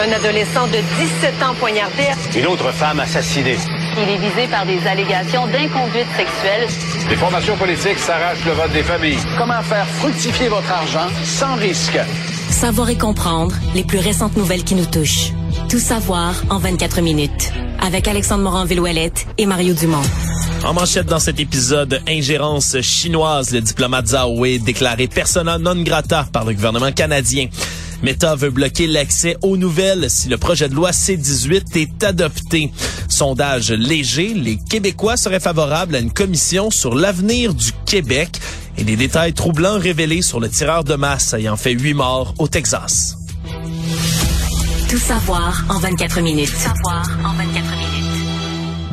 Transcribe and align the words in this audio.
Un 0.00 0.12
adolescent 0.12 0.68
de 0.68 0.78
17 0.96 1.42
ans 1.42 1.54
poignardé. 1.58 2.04
Une 2.36 2.46
autre 2.46 2.70
femme 2.70 3.00
assassinée. 3.00 3.56
Il 4.00 4.08
est 4.08 4.18
visé 4.18 4.46
par 4.48 4.64
des 4.64 4.78
allégations 4.86 5.44
d'inconduite 5.48 6.06
sexuelle. 6.16 6.68
Les 7.10 7.16
formations 7.16 7.56
politiques 7.56 7.98
s'arrachent 7.98 8.44
le 8.44 8.52
vote 8.52 8.72
des 8.72 8.84
familles. 8.84 9.18
Comment 9.36 9.60
faire 9.62 9.86
fructifier 9.86 10.48
votre 10.48 10.70
argent 10.70 11.08
sans 11.24 11.56
risque? 11.56 11.98
Savoir 12.48 12.90
et 12.90 12.96
comprendre 12.96 13.56
les 13.74 13.82
plus 13.82 13.98
récentes 13.98 14.36
nouvelles 14.36 14.62
qui 14.62 14.76
nous 14.76 14.86
touchent. 14.86 15.32
Tout 15.68 15.80
savoir 15.80 16.32
en 16.48 16.58
24 16.58 17.00
minutes. 17.00 17.52
Avec 17.80 18.06
Alexandre 18.06 18.44
Morin-Villouellette 18.44 19.26
et 19.36 19.46
Mario 19.46 19.74
Dumont. 19.74 20.02
En 20.64 20.74
manchette 20.74 21.06
dans 21.06 21.18
cet 21.18 21.40
épisode, 21.40 22.00
ingérence 22.06 22.80
chinoise, 22.82 23.50
le 23.50 23.60
diplomate 23.60 24.06
Zhao 24.06 24.38
Wei 24.38 24.60
déclaré 24.60 25.08
persona 25.08 25.58
non 25.58 25.82
grata 25.82 26.24
par 26.32 26.44
le 26.44 26.52
gouvernement 26.52 26.92
canadien. 26.92 27.48
Meta 28.02 28.36
veut 28.36 28.50
bloquer 28.50 28.86
l'accès 28.86 29.36
aux 29.42 29.56
nouvelles 29.56 30.08
si 30.08 30.28
le 30.28 30.38
projet 30.38 30.68
de 30.68 30.74
loi 30.74 30.92
C-18 30.92 31.78
est 31.78 32.04
adopté. 32.04 32.72
Sondage 33.08 33.72
léger, 33.72 34.34
les 34.34 34.56
Québécois 34.56 35.16
seraient 35.16 35.40
favorables 35.40 35.96
à 35.96 35.98
une 35.98 36.12
commission 36.12 36.70
sur 36.70 36.94
l'avenir 36.94 37.54
du 37.54 37.72
Québec 37.86 38.40
et 38.76 38.84
des 38.84 38.96
détails 38.96 39.32
troublants 39.32 39.78
révélés 39.78 40.22
sur 40.22 40.40
le 40.40 40.48
tireur 40.48 40.84
de 40.84 40.94
masse 40.94 41.34
ayant 41.34 41.56
fait 41.56 41.72
huit 41.72 41.94
morts 41.94 42.34
au 42.38 42.46
Texas. 42.46 43.16
Tout 44.88 44.98
savoir 44.98 45.64
en 45.68 45.78
24 45.78 46.20
minutes. 46.20 46.50
Tout 46.50 46.56
savoir 46.56 47.02
en 47.24 47.34
24 47.34 47.46
minutes. 47.46 47.67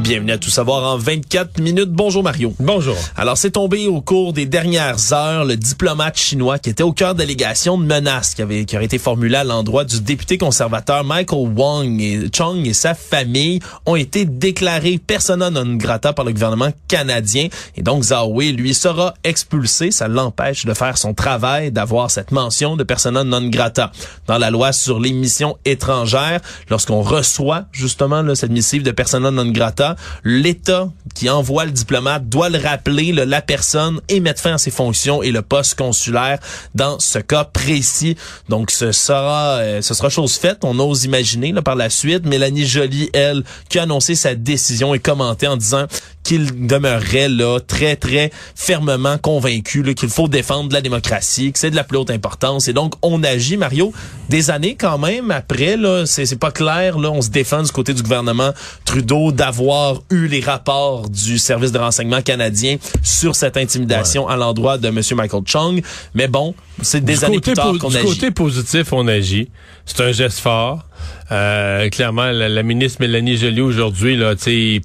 Bienvenue 0.05 0.33
à 0.33 0.37
Tout 0.37 0.51
savoir 0.51 0.83
en 0.83 0.99
24 0.99 1.59
minutes. 1.59 1.89
Bonjour 1.89 2.21
Mario. 2.21 2.53
Bonjour. 2.59 2.95
Alors, 3.17 3.39
c'est 3.39 3.49
tombé 3.49 3.87
au 3.87 4.01
cours 4.01 4.33
des 4.33 4.45
dernières 4.45 5.13
heures 5.13 5.45
le 5.45 5.57
diplomate 5.57 6.15
chinois 6.15 6.59
qui 6.59 6.69
était 6.69 6.83
au 6.83 6.91
cœur 6.91 7.15
de 7.15 7.21
l'allégation 7.21 7.75
de 7.79 7.85
menaces 7.87 8.35
qui 8.35 8.43
avait 8.43 8.65
qui 8.65 8.75
aurait 8.75 8.85
été 8.85 8.99
formulée 8.99 9.37
à 9.37 9.43
l'endroit 9.43 9.83
du 9.83 9.99
député 10.01 10.37
conservateur 10.37 11.03
Michael 11.03 11.49
Wong 11.57 11.99
et 11.99 12.29
Chong 12.31 12.67
et 12.67 12.75
sa 12.75 12.93
famille 12.93 13.61
ont 13.87 13.95
été 13.95 14.25
déclarés 14.25 14.99
persona 14.99 15.49
non 15.49 15.73
grata 15.73 16.13
par 16.13 16.23
le 16.23 16.33
gouvernement 16.33 16.71
canadien 16.87 17.47
et 17.75 17.81
donc 17.81 18.03
Zhao 18.03 18.31
Wei 18.31 18.51
lui 18.51 18.75
sera 18.75 19.15
expulsé, 19.23 19.89
ça 19.89 20.07
l'empêche 20.07 20.65
de 20.65 20.75
faire 20.75 20.99
son 20.99 21.15
travail 21.15 21.71
d'avoir 21.71 22.11
cette 22.11 22.31
mention 22.31 22.75
de 22.75 22.83
persona 22.83 23.23
non 23.23 23.47
grata 23.49 23.91
dans 24.27 24.37
la 24.37 24.51
loi 24.51 24.71
sur 24.71 24.99
les 24.99 25.13
missions 25.13 25.57
étrangères 25.65 26.41
lorsqu'on 26.69 27.01
reçoit 27.01 27.63
justement 27.71 28.21
là, 28.21 28.35
cette 28.35 28.51
missive 28.51 28.83
de 28.83 28.91
persona 28.91 29.31
non 29.31 29.49
grata 29.49 29.94
l'État 30.23 30.89
qui 31.13 31.29
envoie 31.29 31.65
le 31.65 31.71
diplomate 31.71 32.27
doit 32.27 32.49
le 32.49 32.59
rappeler, 32.59 33.11
la 33.11 33.41
personne, 33.41 34.01
et 34.09 34.19
mettre 34.19 34.41
fin 34.41 34.55
à 34.55 34.57
ses 34.57 34.71
fonctions 34.71 35.23
et 35.23 35.31
le 35.31 35.41
poste 35.41 35.75
consulaire 35.75 36.39
dans 36.75 36.99
ce 36.99 37.19
cas 37.19 37.45
précis. 37.45 38.17
Donc, 38.49 38.71
ce 38.71 38.91
sera, 38.91 39.57
euh, 39.59 39.81
ce 39.81 39.93
sera 39.93 40.09
chose 40.09 40.35
faite. 40.35 40.59
On 40.63 40.77
ose 40.79 41.05
imaginer 41.05 41.51
là, 41.51 41.61
par 41.61 41.75
la 41.75 41.89
suite. 41.89 42.25
Mélanie 42.25 42.65
Joly, 42.65 43.09
elle, 43.13 43.43
qui 43.69 43.79
a 43.79 43.83
annoncé 43.83 44.15
sa 44.15 44.35
décision 44.35 44.93
et 44.93 44.99
commenté 44.99 45.47
en 45.47 45.57
disant 45.57 45.85
qu'il 46.25 46.67
demeurerait 46.67 47.29
là 47.29 47.59
très, 47.59 47.95
très 47.95 48.31
fermement 48.55 49.17
convaincu 49.17 49.93
qu'il 49.93 50.09
faut 50.09 50.27
défendre 50.27 50.73
la 50.73 50.81
démocratie, 50.81 51.51
que 51.53 51.59
c'est 51.59 51.69
de 51.69 51.75
la 51.75 51.83
plus 51.83 51.97
haute 51.99 52.09
importance. 52.09 52.67
Et 52.67 52.73
donc, 52.73 52.95
on 53.03 53.23
agit, 53.23 53.57
Mario, 53.57 53.93
des 54.27 54.49
années 54.49 54.75
quand 54.75 54.97
même 54.97 55.29
après. 55.31 55.77
là 55.77 56.05
C'est 56.05 56.39
pas 56.39 56.51
clair. 56.51 56.97
là 56.97 57.11
On 57.11 57.21
se 57.21 57.29
défend 57.29 57.61
du 57.61 57.71
côté 57.71 57.93
du 57.93 58.01
gouvernement 58.01 58.51
Trudeau 58.85 59.31
d'avoir 59.31 60.01
eu 60.09 60.27
les 60.27 60.41
rapports 60.41 61.07
du 61.09 61.37
service 61.37 61.71
de 61.71 61.77
renseignement 61.79 62.21
canadien 62.21 62.77
sur 63.03 63.35
cette 63.35 63.55
intimidation 63.55 64.27
à 64.27 64.35
l'endroit 64.35 64.77
de 64.79 64.87
M. 64.87 64.99
Michael 65.13 65.43
Chung. 65.45 65.81
Mais 66.15 66.27
bon, 66.27 66.55
c'est 66.81 67.05
des 67.05 67.23
années 67.23 67.39
plus 67.39 67.53
tard 67.53 67.73
qu'on 67.79 67.93
agit. 67.93 67.99
Du 67.99 68.13
côté 68.15 68.31
positif, 68.31 68.91
on 68.93 69.07
agit. 69.07 69.49
C'est 69.85 70.01
un 70.01 70.11
geste 70.11 70.39
fort. 70.39 70.85
Euh, 71.31 71.89
clairement, 71.89 72.31
la, 72.31 72.63
ministre 72.63 73.01
Mélanie 73.01 73.37
Joly 73.37 73.61
aujourd'hui, 73.61 74.15
là, 74.15 74.33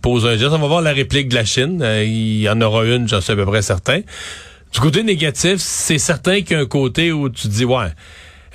pose 0.03 0.27
un 0.27 0.37
geste. 0.37 0.53
On 0.53 0.59
va 0.59 0.67
voir 0.67 0.83
la 0.83 0.93
réplique 0.93 1.29
de 1.29 1.35
la 1.35 1.45
Chine. 1.45 1.81
Euh, 1.83 2.05
il 2.05 2.41
y 2.41 2.49
en 2.49 2.61
aura 2.61 2.85
une, 2.85 3.09
j'en 3.09 3.21
suis 3.21 3.33
à 3.33 3.37
peu 3.37 3.47
près 3.47 3.63
certain. 3.63 4.01
Du 4.73 4.81
côté 4.81 5.03
négatif, 5.03 5.57
c'est 5.59 5.99
certain 5.99 6.43
qu'il 6.43 6.53
y 6.53 6.55
a 6.55 6.61
un 6.61 6.67
côté 6.67 7.13
où 7.13 7.29
tu 7.29 7.49
dis, 7.49 7.65
ouais, 7.65 7.89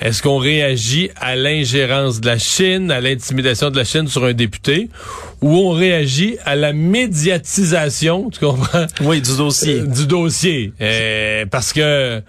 est-ce 0.01 0.21
qu'on 0.21 0.37
réagit 0.37 1.09
à 1.15 1.35
l'ingérence 1.37 2.19
de 2.19 2.27
la 2.27 2.37
Chine, 2.37 2.91
à 2.91 2.99
l'intimidation 2.99 3.69
de 3.69 3.77
la 3.77 3.85
Chine 3.85 4.07
sur 4.07 4.25
un 4.25 4.33
député, 4.33 4.89
ou 5.41 5.55
on 5.55 5.71
réagit 5.71 6.37
à 6.43 6.55
la 6.55 6.73
médiatisation, 6.73 8.29
tu 8.29 8.39
comprends? 8.39 8.87
Oui, 9.01 9.21
du 9.21 9.37
dossier. 9.37 9.79
Euh, 9.79 9.85
du 9.85 10.05
dossier. 10.05 10.73
Euh, 10.81 11.45
parce 11.49 11.71
que 11.71 12.21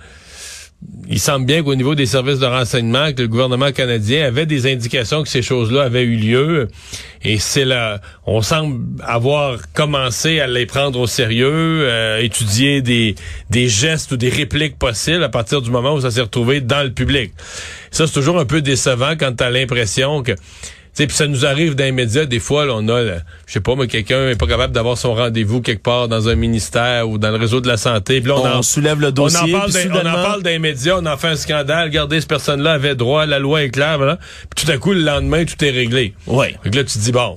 il 1.08 1.20
semble 1.20 1.46
bien 1.46 1.62
qu'au 1.62 1.74
niveau 1.74 1.94
des 1.94 2.06
services 2.06 2.38
de 2.38 2.46
renseignement, 2.46 3.12
que 3.12 3.22
le 3.22 3.28
gouvernement 3.28 3.70
canadien 3.70 4.26
avait 4.26 4.46
des 4.46 4.70
indications 4.70 5.22
que 5.22 5.28
ces 5.28 5.42
choses-là 5.42 5.82
avaient 5.82 6.02
eu 6.02 6.16
lieu. 6.16 6.68
Et 7.22 7.38
c'est 7.38 7.64
là, 7.64 8.00
on 8.26 8.42
semble 8.42 8.80
avoir 9.02 9.72
commencé 9.72 10.40
à 10.40 10.46
les 10.46 10.66
prendre 10.66 10.98
au 10.98 11.06
sérieux, 11.06 11.48
euh, 11.88 12.18
étudier 12.20 12.82
des, 12.82 13.14
des 13.50 13.68
gestes 13.68 14.12
ou 14.12 14.16
des 14.16 14.28
répliques 14.28 14.78
possibles 14.78 15.22
à 15.22 15.28
partir 15.28 15.62
du 15.62 15.70
moment 15.70 15.94
où 15.94 16.00
ça 16.00 16.10
s'est 16.10 16.20
retrouvé 16.20 16.60
dans 16.60 16.82
le 16.82 16.92
public. 16.92 17.32
Ça, 17.90 18.06
c'est 18.06 18.12
toujours 18.12 18.38
un 18.38 18.44
peu 18.44 18.60
décevant 18.60 19.14
quand 19.18 19.32
tu 19.36 19.44
l'impression 19.50 20.22
que 20.22 20.32
puis 20.96 21.16
ça 21.16 21.26
nous 21.26 21.44
arrive 21.44 21.74
dans 21.74 21.84
les 21.84 21.92
médias, 21.92 22.24
des 22.24 22.38
fois, 22.38 22.64
là, 22.64 22.72
on 22.74 22.88
a, 22.88 23.04
je 23.04 23.52
sais 23.52 23.60
pas, 23.60 23.76
mais 23.76 23.86
quelqu'un 23.86 24.30
est 24.30 24.36
pas 24.36 24.46
capable 24.46 24.72
d'avoir 24.72 24.96
son 24.96 25.14
rendez-vous 25.14 25.60
quelque 25.60 25.82
part 25.82 26.08
dans 26.08 26.30
un 26.30 26.34
ministère 26.36 27.08
ou 27.08 27.18
dans 27.18 27.30
le 27.30 27.36
réseau 27.36 27.60
de 27.60 27.68
la 27.68 27.76
santé. 27.76 28.22
Puis 28.22 28.30
là, 28.30 28.36
on, 28.36 28.62
soulève 28.62 29.00
le 29.00 29.12
dossier. 29.12 29.54
On 29.54 29.58
en 29.58 29.60
parle, 29.60 29.72
on 29.92 29.98
en 29.98 30.14
parle 30.14 30.42
dans 30.42 30.50
les 30.50 30.58
médias, 30.58 30.96
on 30.98 31.04
en 31.04 31.16
fait 31.18 31.28
un 31.28 31.36
scandale. 31.36 31.88
Regardez, 31.88 32.20
cette 32.20 32.30
personne-là 32.30 32.72
avait 32.72 32.94
droit, 32.94 33.26
la 33.26 33.38
loi 33.38 33.62
est 33.62 33.70
claire, 33.70 33.98
voilà. 33.98 34.18
Puis 34.54 34.64
tout 34.64 34.72
à 34.72 34.78
coup, 34.78 34.92
le 34.92 35.02
lendemain, 35.02 35.44
tout 35.44 35.62
est 35.62 35.70
réglé. 35.70 36.14
Ouais. 36.26 36.56
Fait 36.62 36.74
là, 36.74 36.84
tu 36.84 36.98
te 36.98 36.98
dis, 36.98 37.12
bon, 37.12 37.34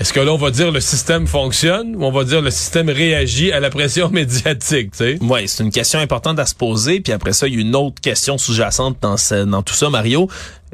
est-ce 0.00 0.14
que 0.14 0.20
là, 0.20 0.32
on 0.32 0.38
va 0.38 0.50
dire 0.50 0.72
le 0.72 0.80
système 0.80 1.26
fonctionne 1.26 1.94
ou 1.94 2.04
on 2.04 2.10
va 2.10 2.24
dire 2.24 2.40
le 2.40 2.50
système 2.50 2.88
réagit 2.88 3.52
à 3.52 3.60
la 3.60 3.68
pression 3.68 4.08
médiatique, 4.12 4.92
tu 4.92 4.98
sais? 4.98 5.18
Oui, 5.20 5.46
c'est 5.46 5.62
une 5.62 5.70
question 5.70 5.98
importante 5.98 6.38
à 6.38 6.46
se 6.46 6.54
poser. 6.54 7.00
Puis 7.00 7.12
après 7.12 7.34
ça, 7.34 7.46
il 7.46 7.54
y 7.54 7.58
a 7.58 7.60
une 7.60 7.76
autre 7.76 8.00
question 8.00 8.38
sous-jacente 8.38 8.96
dans, 9.02 9.16
dans 9.46 9.62
tout 9.62 9.74
ça, 9.74 9.90
Mario 9.90 10.28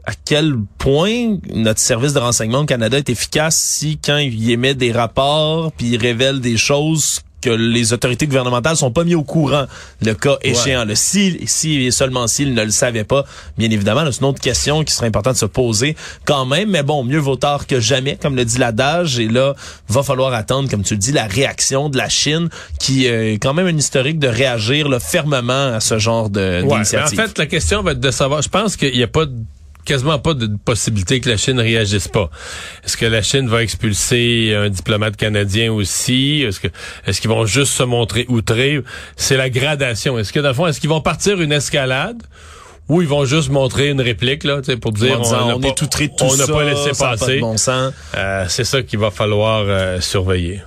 à 0.04 0.12
quel 0.25 0.54
point 0.78 1.38
notre 1.53 1.81
service 1.81 2.12
de 2.12 2.20
renseignement 2.20 2.60
au 2.60 2.65
Canada 2.65 2.97
est 2.97 3.10
efficace 3.10 3.56
si 3.56 3.98
quand 3.98 4.19
il 4.19 4.50
émet 4.53 4.75
des 4.75 4.92
rapports 4.92 5.72
puis 5.72 5.88
il 5.88 5.97
révèle 5.97 6.41
des 6.41 6.56
choses 6.56 7.22
que 7.46 7.50
les 7.50 7.92
autorités 7.92 8.26
gouvernementales 8.26 8.76
sont 8.76 8.90
pas 8.90 9.04
mis 9.04 9.14
au 9.14 9.22
courant 9.22 9.66
le 10.02 10.14
cas 10.14 10.36
échéant. 10.42 10.84
Le 10.84 10.96
si, 10.96 11.38
si 11.46 11.86
et 11.86 11.90
seulement 11.92 12.26
s'ils 12.26 12.54
ne 12.54 12.64
le 12.64 12.70
savaient 12.70 13.04
pas, 13.04 13.24
bien 13.56 13.70
évidemment, 13.70 14.02
c'est 14.10 14.20
une 14.20 14.26
autre 14.26 14.40
question 14.40 14.82
qui 14.82 14.92
serait 14.92 15.06
importante 15.06 15.34
de 15.34 15.38
se 15.38 15.46
poser 15.46 15.96
quand 16.24 16.44
même. 16.44 16.70
Mais 16.70 16.82
bon, 16.82 17.04
mieux 17.04 17.18
vaut 17.18 17.36
tard 17.36 17.68
que 17.68 17.78
jamais, 17.78 18.18
comme 18.20 18.34
le 18.34 18.44
dit 18.44 18.58
l'adage. 18.58 19.20
Et 19.20 19.28
là, 19.28 19.54
va 19.88 20.02
falloir 20.02 20.32
attendre, 20.34 20.68
comme 20.68 20.82
tu 20.82 20.94
le 20.94 20.98
dis, 20.98 21.12
la 21.12 21.26
réaction 21.26 21.88
de 21.88 21.96
la 21.96 22.08
Chine, 22.08 22.48
qui 22.80 23.06
euh, 23.06 23.34
est 23.34 23.38
quand 23.38 23.54
même 23.54 23.68
un 23.68 23.76
historique 23.76 24.18
de 24.18 24.28
réagir 24.28 24.88
fermement 25.00 25.74
à 25.74 25.80
ce 25.80 25.98
genre 25.98 26.28
de 26.30 26.64
en 26.66 26.84
fait, 26.84 27.38
la 27.38 27.46
question 27.46 27.82
va 27.82 27.92
être 27.92 28.00
de 28.00 28.10
savoir. 28.10 28.42
Je 28.42 28.48
pense 28.48 28.76
qu'il 28.76 28.92
n'y 28.92 29.02
a 29.02 29.08
pas 29.08 29.26
de 29.26 29.34
quasiment 29.86 30.19
pas 30.19 30.34
de 30.34 30.48
possibilité 30.64 31.20
que 31.20 31.30
la 31.30 31.36
Chine 31.36 31.58
réagisse 31.58 32.08
pas. 32.08 32.28
Est-ce 32.84 32.97
que 32.97 33.06
la 33.06 33.22
Chine 33.22 33.48
va 33.48 33.62
expulser 33.62 34.54
un 34.54 34.69
diplomate 34.69 35.16
canadien 35.16 35.72
aussi? 35.72 36.42
Est-ce 36.47 36.60
que 36.60 36.69
est-ce 37.06 37.20
qu'ils 37.20 37.30
vont 37.30 37.47
juste 37.47 37.72
se 37.72 37.82
montrer 37.82 38.26
outrés? 38.28 38.82
C'est 39.16 39.36
la 39.36 39.48
gradation. 39.48 40.19
Est-ce 40.19 40.32
que 40.32 40.41
dans 40.41 40.48
le 40.48 40.54
fond, 40.54 40.66
est-ce 40.66 40.80
qu'ils 40.80 40.91
vont 40.91 41.00
partir 41.00 41.41
une 41.41 41.52
escalade? 41.52 42.22
Ou 42.88 43.02
ils 43.02 43.08
vont 43.08 43.24
juste 43.24 43.50
montrer 43.50 43.88
une 43.88 44.00
réplique 44.00 44.44
là, 44.44 44.60
pour 44.80 44.92
dire 44.92 45.20
on, 45.20 45.60
est 45.60 45.76
tout 45.76 45.86
tout 45.86 46.08
on 46.20 46.36
n'a 46.36 46.47
pas 46.47 46.62
laissé 46.62 46.91
passer? 46.97 47.41
bon 47.41 47.56
euh, 48.14 48.44
c'est 48.48 48.62
ça 48.62 48.82
qu'il 48.82 49.00
va 49.00 49.10
falloir 49.10 49.64
euh, 49.66 50.00
surveiller. 50.00 50.60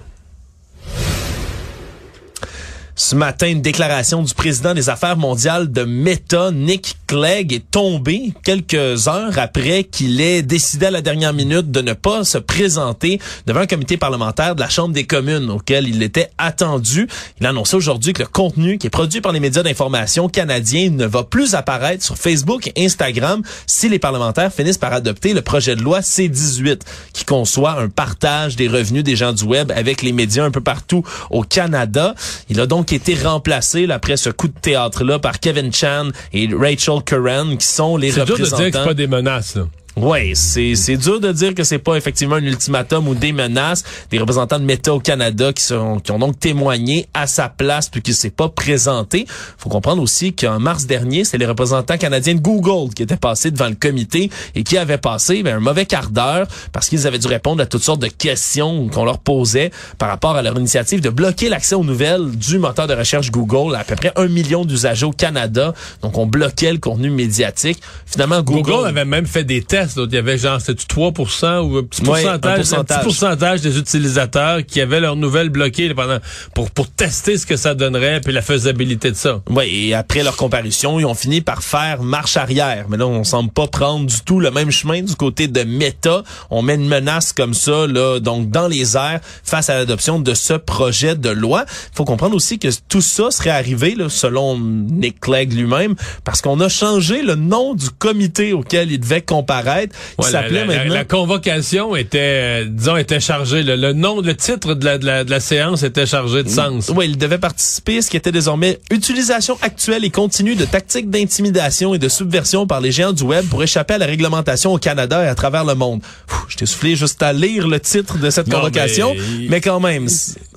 Ce 3.00 3.16
matin, 3.16 3.48
une 3.48 3.62
déclaration 3.62 4.22
du 4.22 4.34
président 4.34 4.74
des 4.74 4.90
Affaires 4.90 5.16
mondiales 5.16 5.72
de 5.72 5.84
Meta, 5.84 6.52
Nick 6.52 6.98
Clegg, 7.08 7.54
est 7.54 7.72
tombée 7.72 8.34
quelques 8.44 9.08
heures 9.08 9.40
après 9.40 9.86
qu'il 9.86 10.20
ait 10.20 10.42
décidé 10.42 10.88
à 10.88 10.92
la 10.92 11.00
dernière 11.00 11.32
minute 11.32 11.72
de 11.72 11.80
ne 11.80 11.94
pas 11.94 12.26
se 12.26 12.38
présenter 12.38 13.22
devant 13.48 13.62
un 13.62 13.68
comité 13.68 13.96
parlementaire 13.96 14.54
de 14.54 14.60
la 14.60 14.68
Chambre 14.68 14.94
des 14.94 15.06
communes 15.06 15.50
auquel 15.50 15.88
il 15.88 16.04
était 16.04 16.30
attendu. 16.38 17.08
Il 17.40 17.46
a 17.46 17.52
annoncé 17.52 17.78
aujourd'hui 17.78 18.12
que 18.12 18.24
le 18.24 18.28
contenu 18.28 18.78
qui 18.78 18.88
est 18.88 18.90
produit 18.90 19.22
par 19.22 19.32
les 19.32 19.40
médias 19.40 19.64
d'information 19.64 20.28
canadiens 20.28 20.90
ne 20.90 21.06
va 21.06 21.24
plus 21.24 21.56
apparaître 21.56 22.04
sur 22.04 22.18
Facebook 22.18 22.70
et 22.76 22.84
Instagram 22.84 23.44
si 23.66 23.88
les 23.88 24.00
parlementaires 24.00 24.52
finissent 24.52 24.78
par 24.78 24.92
adopter 24.92 25.34
le 25.34 25.42
projet 25.42 25.78
de 25.78 25.82
loi 25.82 26.02
C-18 26.02 26.82
qui 27.14 27.24
conçoit 27.24 27.80
un 27.80 27.88
partage 27.88 28.58
des 28.58 28.68
revenus 28.68 29.06
des 29.06 29.16
gens 29.16 29.32
du 29.32 29.46
web 29.46 29.72
avec 29.74 30.02
les 30.02 30.12
médias 30.12 30.44
un 30.44 30.52
peu 30.52 30.62
partout 30.62 31.06
au 31.30 31.44
Canada. 31.44 32.14
Il 32.50 32.60
a 32.60 32.66
donc 32.66 32.89
qui 32.90 32.96
a 32.96 32.98
été 32.98 33.14
remplacé 33.14 33.88
après 33.92 34.18
ce 34.18 34.32
coup 34.32 34.48
de 34.48 34.60
théâtre-là 34.60 35.20
par 35.20 35.40
Kevin 35.40 35.72
Chan 35.72 36.10
et 36.34 36.50
Rachel 36.52 37.04
Curran, 37.06 37.56
qui 37.56 37.68
sont 37.68 37.98
les 37.98 38.10
représentants. 38.10 38.36
C'est 38.36 38.50
dur 38.50 38.58
de 38.58 38.64
dire 38.64 38.72
que 38.72 38.78
c'est 38.80 38.84
pas 38.84 38.94
des 38.96 39.06
menaces. 39.06 39.56
Là. 39.58 39.68
Oui, 39.96 40.36
c'est 40.36 40.98
dur 40.98 41.20
de 41.20 41.32
dire 41.32 41.54
que 41.54 41.64
c'est 41.64 41.80
pas 41.80 41.96
effectivement 41.96 42.36
un 42.36 42.44
ultimatum 42.44 43.08
ou 43.08 43.16
des 43.16 43.34
menaces. 43.34 43.84
Des 44.12 44.20
représentants 44.20 44.60
de 44.60 44.64
Meta 44.64 44.94
au 44.94 45.00
Canada 45.00 45.52
qui 45.52 45.64
sont 45.64 46.00
qui 46.00 46.12
ont 46.12 46.20
donc 46.20 46.40
témoigné 46.40 47.08
à 47.14 47.28
sa 47.28 47.50
place 47.50 47.90
puis 47.90 48.02
qui 48.02 48.14
s'est 48.14 48.30
pas 48.30 48.50
présenté. 48.50 49.26
Faut 49.58 49.70
comprendre 49.70 50.02
aussi 50.02 50.34
qu'en 50.34 50.60
mars 50.60 50.86
dernier, 50.86 51.26
c'est 51.26 51.38
les 51.38 51.46
représentants 51.46 51.98
canadiens 51.98 52.36
de 52.36 52.40
Google 52.40 52.94
qui 52.94 53.04
étaient 53.04 53.18
passés 53.18 53.52
devant 53.52 53.68
le 53.68 53.76
comité 53.76 54.30
et 54.56 54.64
qui 54.64 54.78
avaient 54.78 54.98
passé 54.98 55.44
ben, 55.44 55.58
un 55.58 55.60
mauvais 55.60 55.86
quart 55.86 56.10
d'heure 56.10 56.48
parce 56.72 56.88
qu'ils 56.88 57.06
avaient 57.06 57.20
dû 57.20 57.28
répondre 57.28 57.62
à 57.62 57.66
toutes 57.66 57.84
sortes 57.84 58.02
de 58.02 58.08
questions 58.08 58.88
qu'on 58.88 59.04
leur 59.04 59.20
posait 59.20 59.72
par 59.98 60.10
rapport 60.10 60.36
à 60.36 60.42
leur 60.42 60.58
initiative 60.58 61.02
de 61.02 61.10
bloquer 61.10 61.50
l'accès 61.50 61.76
aux 61.76 61.84
nouvelles 61.84 62.30
du 62.32 62.58
moteur 62.58 62.88
de 62.88 62.94
recherche 62.94 63.32
Google 63.32 63.76
à, 63.76 63.80
à 63.80 63.84
peu 63.84 63.96
près 63.96 64.14
un 64.16 64.28
million 64.28 64.64
d'usagers 64.64 65.06
au 65.06 65.12
Canada. 65.12 65.74
Donc 66.02 66.18
on 66.18 66.26
bloquait 66.26 66.72
le 66.72 66.78
contenu 66.78 67.10
médiatique. 67.10 67.82
Finalement 68.06 68.42
Google 68.42 68.86
avait 68.86 69.06
même 69.06 69.26
fait 69.26 69.44
des 69.44 69.62
tests. 69.62 69.89
Il 69.96 70.14
y 70.14 70.18
avait 70.18 70.38
genre, 70.38 70.60
c'était 70.62 70.84
3 70.88 71.08
ou 71.08 71.78
un 71.78 71.84
petit 71.84 72.02
pourcentage, 72.02 72.40
un 72.44 72.50
un 72.52 72.56
pourcentage. 72.56 72.98
petit 72.98 73.04
pourcentage 73.04 73.62
des 73.62 73.78
utilisateurs 73.78 74.66
qui 74.66 74.82
avaient 74.82 75.00
leurs 75.00 75.16
nouvelles 75.16 75.50
bloquées 75.50 75.94
pendant, 75.94 76.20
pour, 76.54 76.72
pour 76.72 76.88
tester 76.90 77.38
ce 77.38 77.46
que 77.46 77.56
ça 77.56 77.76
donnerait 77.76 78.22
puis 78.22 78.34
la 78.34 78.42
faisabilité 78.42 79.12
de 79.12 79.16
ça? 79.16 79.42
Oui, 79.50 79.90
et 79.90 79.94
après 79.94 80.24
leur 80.24 80.36
comparution, 80.36 81.00
ils 81.00 81.06
ont 81.06 81.14
fini 81.14 81.42
par 81.42 81.64
faire 81.64 82.04
marche 82.04 82.38
arrière. 82.38 82.86
Mais 82.90 82.98
là, 82.98 83.08
on 83.08 83.24
semble 83.24 83.52
pas 83.52 83.68
prendre 83.68 84.06
du 84.06 84.22
tout 84.22 84.40
le 84.40 84.52
même 84.52 84.72
chemin 84.72 85.02
du 85.02 85.16
côté 85.16 85.48
de 85.48 85.64
Meta. 85.64 86.24
On 86.50 86.62
met 86.62 86.76
une 86.76 86.88
menace 86.88 87.34
comme 87.34 87.54
ça, 87.54 87.88
là, 87.88 88.20
donc 88.20 88.50
dans 88.50 88.68
les 88.68 88.96
airs, 88.98 89.20
face 89.44 89.70
à 89.70 89.76
l'adoption 89.76 90.20
de 90.20 90.34
ce 90.34 90.54
projet 90.54 91.16
de 91.16 91.30
loi. 91.30 91.66
Il 91.68 91.96
faut 91.96 92.06
comprendre 92.06 92.36
aussi 92.36 92.60
que 92.60 92.68
tout 92.88 93.02
ça 93.02 93.32
serait 93.32 93.50
arrivé, 93.50 93.96
là, 93.96 94.10
selon 94.10 94.60
Nick 94.60 95.20
Clegg 95.20 95.54
lui-même, 95.54 95.96
parce 96.24 96.42
qu'on 96.42 96.60
a 96.60 96.70
changé 96.70 97.22
le 97.22 97.36
nom 97.36 97.76
du 97.76 97.90
comité 97.90 98.54
auquel 98.54 98.92
il 98.92 99.00
devait 99.00 99.22
comparaître. 99.22 99.69
Il 99.78 100.24
Ouais, 100.26 100.32
s'appelait 100.32 100.66
la- 100.66 100.66
la- 100.66 100.78
maintenant... 100.80 100.94
la 100.96 101.06
convocation 101.06 101.96
était, 101.96 102.20
euh, 102.22 102.66
disons, 102.68 102.98
était 102.98 103.20
chargée. 103.20 103.64
Le, 103.64 103.76
le 103.76 103.94
nom, 103.94 104.22
le 104.22 104.36
titre 104.36 104.74
de 104.74 104.86
la, 104.86 104.98
de 104.98 105.06
la, 105.06 105.24
de 105.24 105.30
la 105.32 105.40
séance 105.40 105.84
était 105.84 106.06
chargé 106.06 106.44
de 106.44 106.50
sens. 106.50 106.92
Oui, 106.96 107.06
il 107.10 107.18
devait 107.18 107.38
participer, 107.38 108.02
ce 108.02 108.10
qui 108.10 108.18
était 108.18 108.32
désormais 108.32 108.80
utilisation 108.92 109.58
actuelle 109.62 110.04
et 110.06 110.10
continue 110.10 110.56
de 110.56 110.66
tactiques 110.66 111.10
d'intimidation 111.10 111.94
et 111.94 112.00
de 112.00 112.10
subversion 112.10 112.68
par 112.68 112.82
les 112.82 112.92
géants 112.92 113.14
du 113.14 113.24
web 113.24 113.46
pour 113.48 113.64
échapper 113.64 113.96
à 113.96 113.98
la 113.98 114.06
réglementation 114.06 114.74
au 114.74 114.78
Canada 114.78 115.24
et 115.24 115.28
à 115.28 115.36
travers 115.36 115.64
le 115.66 115.76
monde. 115.76 116.02
Pfff, 116.28 116.40
je 116.50 116.58
t'ai 116.58 116.66
soufflé 116.66 116.96
juste 116.96 117.22
à 117.24 117.34
lire 117.34 117.68
le 117.68 117.80
titre 117.80 118.18
de 118.18 118.30
cette 118.30 118.48
Non, 118.48 118.58
convocation, 118.58 119.14
mais, 119.16 119.48
mais- 119.50 119.62
quand 119.62 119.80
même, 119.80 120.08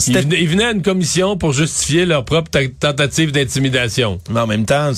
Ils 0.07 0.19
venaient, 0.19 0.41
ils 0.41 0.49
venaient 0.49 0.65
à 0.65 0.73
une 0.73 0.83
commission 0.83 1.37
pour 1.37 1.53
justifier 1.53 2.07
leur 2.07 2.25
propre 2.25 2.51
ta- 2.51 2.69
tentative 2.93 3.33
d'intimidation. 3.33 4.19
mais 4.31 4.41
en 4.41 4.47
même 4.47 4.65
temps, 4.65 4.91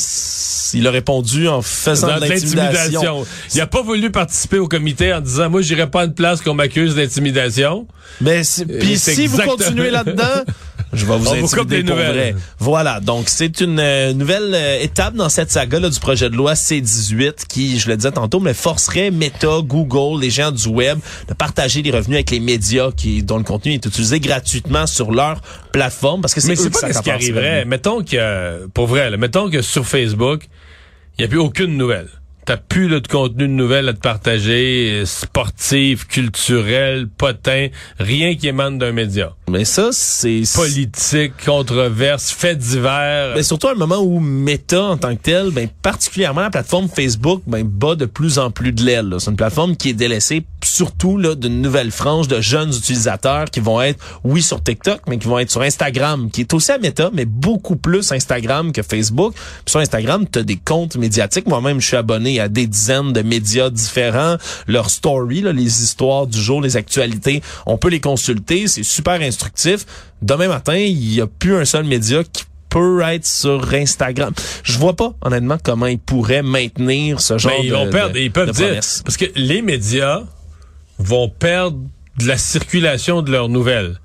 il 0.75 0.87
a 0.87 0.91
répondu 0.91 1.49
en 1.49 1.63
faisant 1.63 2.07
de 2.17 2.21
l'intimidation. 2.27 3.25
Il 3.55 3.61
a 3.61 3.67
pas 3.67 3.83
voulu 3.83 4.04
participer 4.11 4.59
au 4.59 4.69
comité 4.69 5.13
en 5.13 5.21
disant 5.21 5.51
moi 5.51 5.63
j'irai 5.63 5.89
pas 5.91 6.03
à 6.03 6.05
une 6.05 6.15
place 6.15 6.41
qu'on 6.41 6.55
m'accuse 6.55 6.95
d'intimidation. 6.95 7.87
Mais 8.21 8.45
c'est- 8.45 8.65
puis 8.67 8.99
si 8.99 9.27
vous 9.27 9.39
continuez 9.39 9.91
là-dedans, 9.91 10.45
je 10.93 11.05
vais 11.07 11.17
vous 11.17 11.29
On 11.29 11.35
vous 11.37 11.45
intimider 11.55 11.83
des 11.83 11.85
pour 11.85 11.97
nouvelles. 11.97 12.13
vrai. 12.15 12.35
Voilà, 12.59 13.01
donc 13.01 13.29
c'est 13.29 13.61
une 13.61 13.79
euh, 13.81 14.13
nouvelle 14.13 14.53
euh, 14.55 14.81
étape 14.81 15.15
dans 15.15 15.29
cette 15.29 15.51
saga 15.51 15.81
là, 15.81 15.89
du 15.91 15.99
projet 15.99 16.31
de 16.31 16.37
loi 16.37 16.53
C18 16.55 17.47
qui, 17.49 17.79
je 17.79 17.89
le 17.89 17.97
disais 17.97 18.13
tantôt, 18.13 18.41
mais 18.41 18.55
forcerait 18.55 19.11
Meta, 19.11 19.61
Google, 19.63 20.21
les 20.21 20.31
gens 20.31 20.53
du 20.53 20.69
web 20.69 20.99
de 21.29 21.35
partager 21.35 21.83
les 21.83 21.91
revenus 21.91 22.17
avec 22.17 22.31
les 22.31 22.41
médias 22.41 22.91
qui 22.97 23.23
dont 23.23 23.39
le 23.39 23.45
contenu 23.45 23.73
est 23.73 23.85
utilisé 23.87 24.21
gratuitement 24.21 24.87
sur 24.87 25.11
leur 25.13 25.41
plateforme 25.73 26.21
parce 26.21 26.35
que 26.35 26.41
c'est 26.41 26.49
Mais 26.49 26.57
c'est 26.57 26.71
pas 26.71 26.93
ce 26.93 27.01
qui 27.01 27.11
arriverait. 27.11 27.65
Mettons 27.65 28.03
que, 28.05 28.67
pour 28.69 28.87
vrai, 28.87 29.11
là, 29.11 29.17
mettons 29.17 29.51
que 29.51 29.63
sur 29.63 29.87
Facebook, 29.87 30.47
il 31.19 31.23
n'y 31.23 31.25
a 31.25 31.29
plus 31.29 31.39
aucune 31.39 31.77
nouvelle. 31.77 32.09
T'as 32.47 32.59
plus 32.59 32.89
de 32.89 32.99
contenu 32.99 33.49
de 33.49 33.53
nouvelles 33.53 33.89
à 33.89 33.95
te 33.95 34.01
partager, 34.01 35.01
euh, 35.01 35.07
sportif, 35.07 36.07
culturel, 36.07 37.09
potin, 37.09 37.69
rien 37.99 38.35
qui 38.35 38.49
émane 38.49 38.77
d'un 38.77 38.93
média. 38.93 39.35
Mais 39.51 39.65
ça 39.65 39.91
c'est 39.93 40.43
Politique, 40.55 41.33
controverse, 41.45 42.31
faits 42.31 42.59
divers. 42.59 43.35
Mais 43.35 43.43
surtout 43.43 43.69
à 43.69 43.73
un 43.73 43.77
moment 43.77 43.99
où 43.99 44.19
Meta 44.19 44.83
en 44.83 44.97
tant 44.97 45.15
que 45.15 45.23
tel, 45.23 45.51
ben 45.51 45.69
particulièrement 45.83 46.41
la 46.43 46.51
plateforme 46.51 46.89
Facebook, 46.89 47.43
ben 47.47 47.65
bat 47.65 47.95
de 47.95 48.07
plus 48.07 48.39
en 48.39 48.51
plus 48.51 48.73
de 48.73 48.83
l'aile. 48.83 49.15
C'est 49.19 49.31
une 49.31 49.37
plateforme 49.37 49.77
qui 49.77 49.91
est 49.91 49.95
délaissée 49.95 50.45
surtout 50.65 51.19
là 51.19 51.35
d'une 51.35 51.61
nouvelle 51.61 51.91
frange 51.91 52.29
de 52.29 52.41
jeunes 52.41 52.71
utilisateurs 52.71 53.51
qui 53.51 53.61
vont 53.61 53.81
être 53.81 54.03
oui 54.25 54.43
sur 54.43 54.63
TikTok, 54.63 55.03
mais 55.09 55.19
qui 55.19 55.29
vont 55.29 55.39
être 55.39 55.51
sur 55.51 55.63
Instagram, 55.63 56.31
qui 56.31 56.43
est 56.43 56.55
aussi 56.55 56.73
à 56.73 56.79
Meta, 56.79 57.11
mais 57.13 57.25
beaucoup 57.25 57.77
plus 57.77 58.13
Instagram 58.13 58.73
que 58.73 58.83
Facebook. 58.83 59.35
Puis 59.35 59.71
sur 59.71 59.81
Instagram, 59.81 60.27
tu 60.31 60.39
as 60.39 60.43
des 60.43 60.57
comptes 60.57 60.97
médiatiques. 60.97 61.47
Moi-même, 61.47 61.81
je 61.81 61.87
suis 61.87 61.97
abonné 61.97 62.41
à 62.41 62.49
des 62.49 62.67
dizaines 62.67 63.13
de 63.13 63.23
médias 63.23 63.71
différents. 63.71 64.37
Leurs 64.67 64.91
stories, 64.91 65.43
là, 65.43 65.53
les 65.53 65.83
histoires 65.83 66.27
du 66.27 66.41
jour, 66.41 66.61
les 66.61 66.77
actualités, 66.77 67.43
on 67.67 67.77
peut 67.77 67.89
les 67.89 68.01
consulter. 68.01 68.67
C'est 68.67 68.83
super 68.83 69.21
instructif. 69.39 69.85
Demain 70.23 70.49
matin, 70.49 70.77
il 70.77 71.15
y 71.15 71.21
a 71.21 71.27
plus 71.27 71.57
un 71.57 71.65
seul 71.65 71.85
média 71.85 72.23
qui 72.25 72.45
peut 72.71 73.03
être 73.03 73.27
sur 73.27 73.73
Instagram. 73.75 74.33
Je 74.63 74.79
vois 74.79 74.95
pas, 74.97 75.13
honnêtement, 75.23 75.59
comment 75.63 75.87
ils 75.87 75.99
pourraient 75.99 76.43
maintenir 76.43 77.21
ce 77.21 77.39
genre 77.39 77.53
Mais 77.59 77.67
ils 77.67 77.71
de 77.71 77.75
vont 77.77 77.91
perdre, 77.91 78.15
de- 78.15 78.19
ils 78.21 78.33
peuvent 78.33 78.49
de 78.49 78.53
dire, 78.53 78.67
promesses. 78.67 79.03
parce 79.05 79.17
que 79.17 79.27
les 79.37 79.63
médias 79.63 80.23
vont 80.99 81.29
perdre 81.29 81.79
de 82.19 82.27
la 82.27 82.37
circulation 82.39 83.23
de 83.23 83.31
leurs 83.31 83.49
nouvelles. 83.49 84.01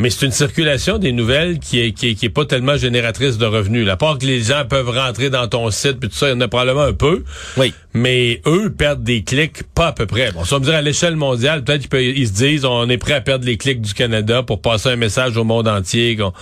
Mais 0.00 0.10
c'est 0.10 0.26
une 0.26 0.32
circulation 0.32 0.98
des 0.98 1.12
nouvelles 1.12 1.60
qui 1.60 1.78
est, 1.80 1.92
qui 1.92 2.08
est, 2.10 2.14
qui 2.16 2.26
est 2.26 2.30
pas 2.30 2.44
tellement 2.44 2.76
génératrice 2.76 3.38
de 3.38 3.46
revenus. 3.46 3.88
À 3.88 3.96
part 3.96 4.18
que 4.18 4.26
les 4.26 4.42
gens 4.42 4.64
peuvent 4.68 4.88
rentrer 4.90 5.30
dans 5.30 5.46
ton 5.46 5.70
site, 5.70 6.00
puis 6.00 6.08
tout 6.08 6.16
ça, 6.16 6.26
il 6.28 6.32
y 6.32 6.34
en 6.34 6.40
a 6.40 6.48
probablement 6.48 6.82
un 6.82 6.92
peu. 6.92 7.22
Oui. 7.56 7.72
Mais 7.94 8.42
eux 8.46 8.70
perdent 8.70 9.04
des 9.04 9.22
clics 9.22 9.62
pas 9.74 9.88
à 9.88 9.92
peu 9.92 10.06
près. 10.06 10.32
Bon, 10.32 10.44
ça 10.44 10.58
me 10.58 10.64
dire 10.64 10.74
à 10.74 10.82
l'échelle 10.82 11.14
mondiale, 11.14 11.62
peut-être 11.62 11.88
qu'ils 11.88 12.26
se 12.26 12.32
disent 12.32 12.64
on 12.64 12.88
est 12.88 12.98
prêt 12.98 13.14
à 13.14 13.20
perdre 13.20 13.46
les 13.46 13.56
clics 13.56 13.80
du 13.80 13.94
Canada 13.94 14.42
pour 14.42 14.60
passer 14.60 14.88
un 14.88 14.96
message 14.96 15.36
au 15.36 15.44
monde 15.44 15.68
entier 15.68 16.16
qu'on 16.16 16.32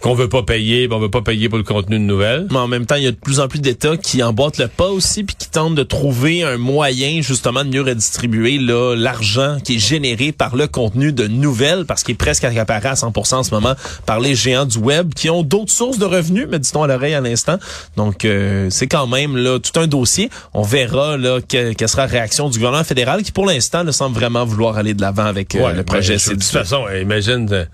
qu'on 0.00 0.14
veut 0.14 0.28
pas 0.28 0.42
payer, 0.42 0.88
puis 0.88 0.96
on 0.96 1.00
veut 1.00 1.10
pas 1.10 1.20
payer 1.20 1.48
pour 1.48 1.58
le 1.58 1.64
contenu 1.64 1.98
de 1.98 2.04
nouvelles. 2.04 2.46
Mais 2.50 2.58
en 2.58 2.66
même 2.66 2.86
temps, 2.86 2.96
il 2.96 3.04
y 3.04 3.06
a 3.06 3.12
de 3.12 3.16
plus 3.16 3.40
en 3.40 3.46
plus 3.46 3.60
d'États 3.60 3.96
qui 3.96 4.22
emboîtent 4.22 4.58
le 4.58 4.68
pas 4.68 4.88
aussi 4.88 5.22
puis 5.22 5.36
qui 5.36 5.50
tentent 5.50 5.74
de 5.74 5.82
trouver 5.82 6.42
un 6.42 6.56
moyen 6.56 7.20
justement 7.20 7.62
de 7.62 7.68
mieux 7.68 7.82
redistribuer 7.82 8.58
là 8.58 8.94
l'argent 8.96 9.58
qui 9.62 9.76
est 9.76 9.78
généré 9.78 10.32
par 10.32 10.56
le 10.56 10.66
contenu 10.66 11.12
de 11.12 11.26
nouvelles 11.26 11.84
parce 11.84 12.02
qu'il 12.02 12.14
est 12.14 12.18
presque 12.18 12.44
accaparé 12.44 12.88
à 12.88 12.94
100% 12.94 13.34
en 13.34 13.42
ce 13.42 13.54
moment 13.54 13.74
par 14.06 14.18
les 14.18 14.34
géants 14.34 14.64
du 14.64 14.78
web 14.78 15.12
qui 15.14 15.28
ont 15.30 15.42
d'autres 15.42 15.72
sources 15.72 15.98
de 15.98 16.06
revenus, 16.06 16.48
me 16.48 16.58
dit-on 16.58 16.82
à 16.82 16.86
l'oreille 16.86 17.14
à 17.14 17.20
l'instant. 17.20 17.58
Donc 17.96 18.24
euh, 18.24 18.68
c'est 18.70 18.86
quand 18.86 19.06
même 19.06 19.36
là 19.36 19.58
tout 19.58 19.78
un 19.78 19.86
dossier. 19.86 20.30
On 20.54 20.62
verra 20.62 21.01
là 21.16 21.40
que- 21.40 21.72
quelle 21.72 21.88
sera 21.88 22.02
la 22.06 22.12
réaction 22.12 22.48
du 22.50 22.58
gouvernement 22.58 22.84
fédéral 22.84 23.22
qui 23.22 23.32
pour 23.32 23.46
l'instant 23.46 23.84
ne 23.84 23.92
semble 23.92 24.14
vraiment 24.16 24.44
vouloir 24.44 24.76
aller 24.78 24.94
de 24.94 25.00
l'avant 25.00 25.24
avec 25.26 25.54
euh, 25.54 25.64
Ouais, 25.66 25.74
le 25.74 25.82
projet 25.84 26.14
ben, 26.14 26.18
C18. 26.18 26.28
De 26.28 26.34
toute 26.34 26.44
façon, 26.44 26.84
euh, 26.88 27.00
imagine, 27.00 27.48
euh, 27.52 27.64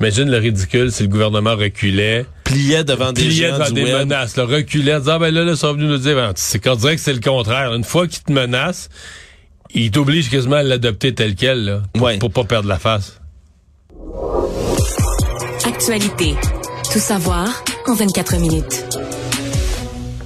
imagine 0.00 0.30
le 0.30 0.38
ridicule 0.38 0.90
si 0.92 1.02
le 1.04 1.08
gouvernement 1.08 1.56
reculait, 1.56 2.26
pliait 2.44 2.84
devant 2.84 3.12
des 3.12 3.22
pliait 3.22 3.52
devant 3.52 3.66
du 3.66 3.72
des 3.74 3.84
web. 3.84 4.08
menaces, 4.08 4.36
là, 4.36 4.44
reculait, 4.44 4.98
disant, 4.98 5.12
ah, 5.14 5.18
ben 5.18 5.32
là, 5.34 5.44
là, 5.44 5.52
ils 5.52 5.56
sont 5.56 5.72
venus 5.72 5.88
nous 5.88 5.98
dire, 5.98 6.14
ben, 6.16 6.32
c'est 6.36 6.58
qu'on 6.62 6.74
dirait 6.74 6.96
que 6.96 7.02
c'est 7.02 7.12
le 7.12 7.20
contraire. 7.20 7.72
Une 7.74 7.84
fois 7.84 8.06
qu'ils 8.08 8.22
te 8.22 8.32
menacent, 8.32 8.88
ils 9.74 9.90
t'obligent 9.90 10.30
quasiment 10.30 10.56
à 10.56 10.62
l'adopter 10.62 11.14
tel 11.14 11.34
quel, 11.34 11.64
là, 11.64 11.82
pour, 11.92 12.02
Ouais. 12.06 12.18
pour 12.18 12.30
pas 12.32 12.44
perdre 12.44 12.68
la 12.68 12.78
face. 12.78 13.20
Actualité. 15.64 16.34
Tout 16.92 16.98
savoir 16.98 17.62
en 17.86 17.94
24 17.94 18.36
minutes. 18.38 18.84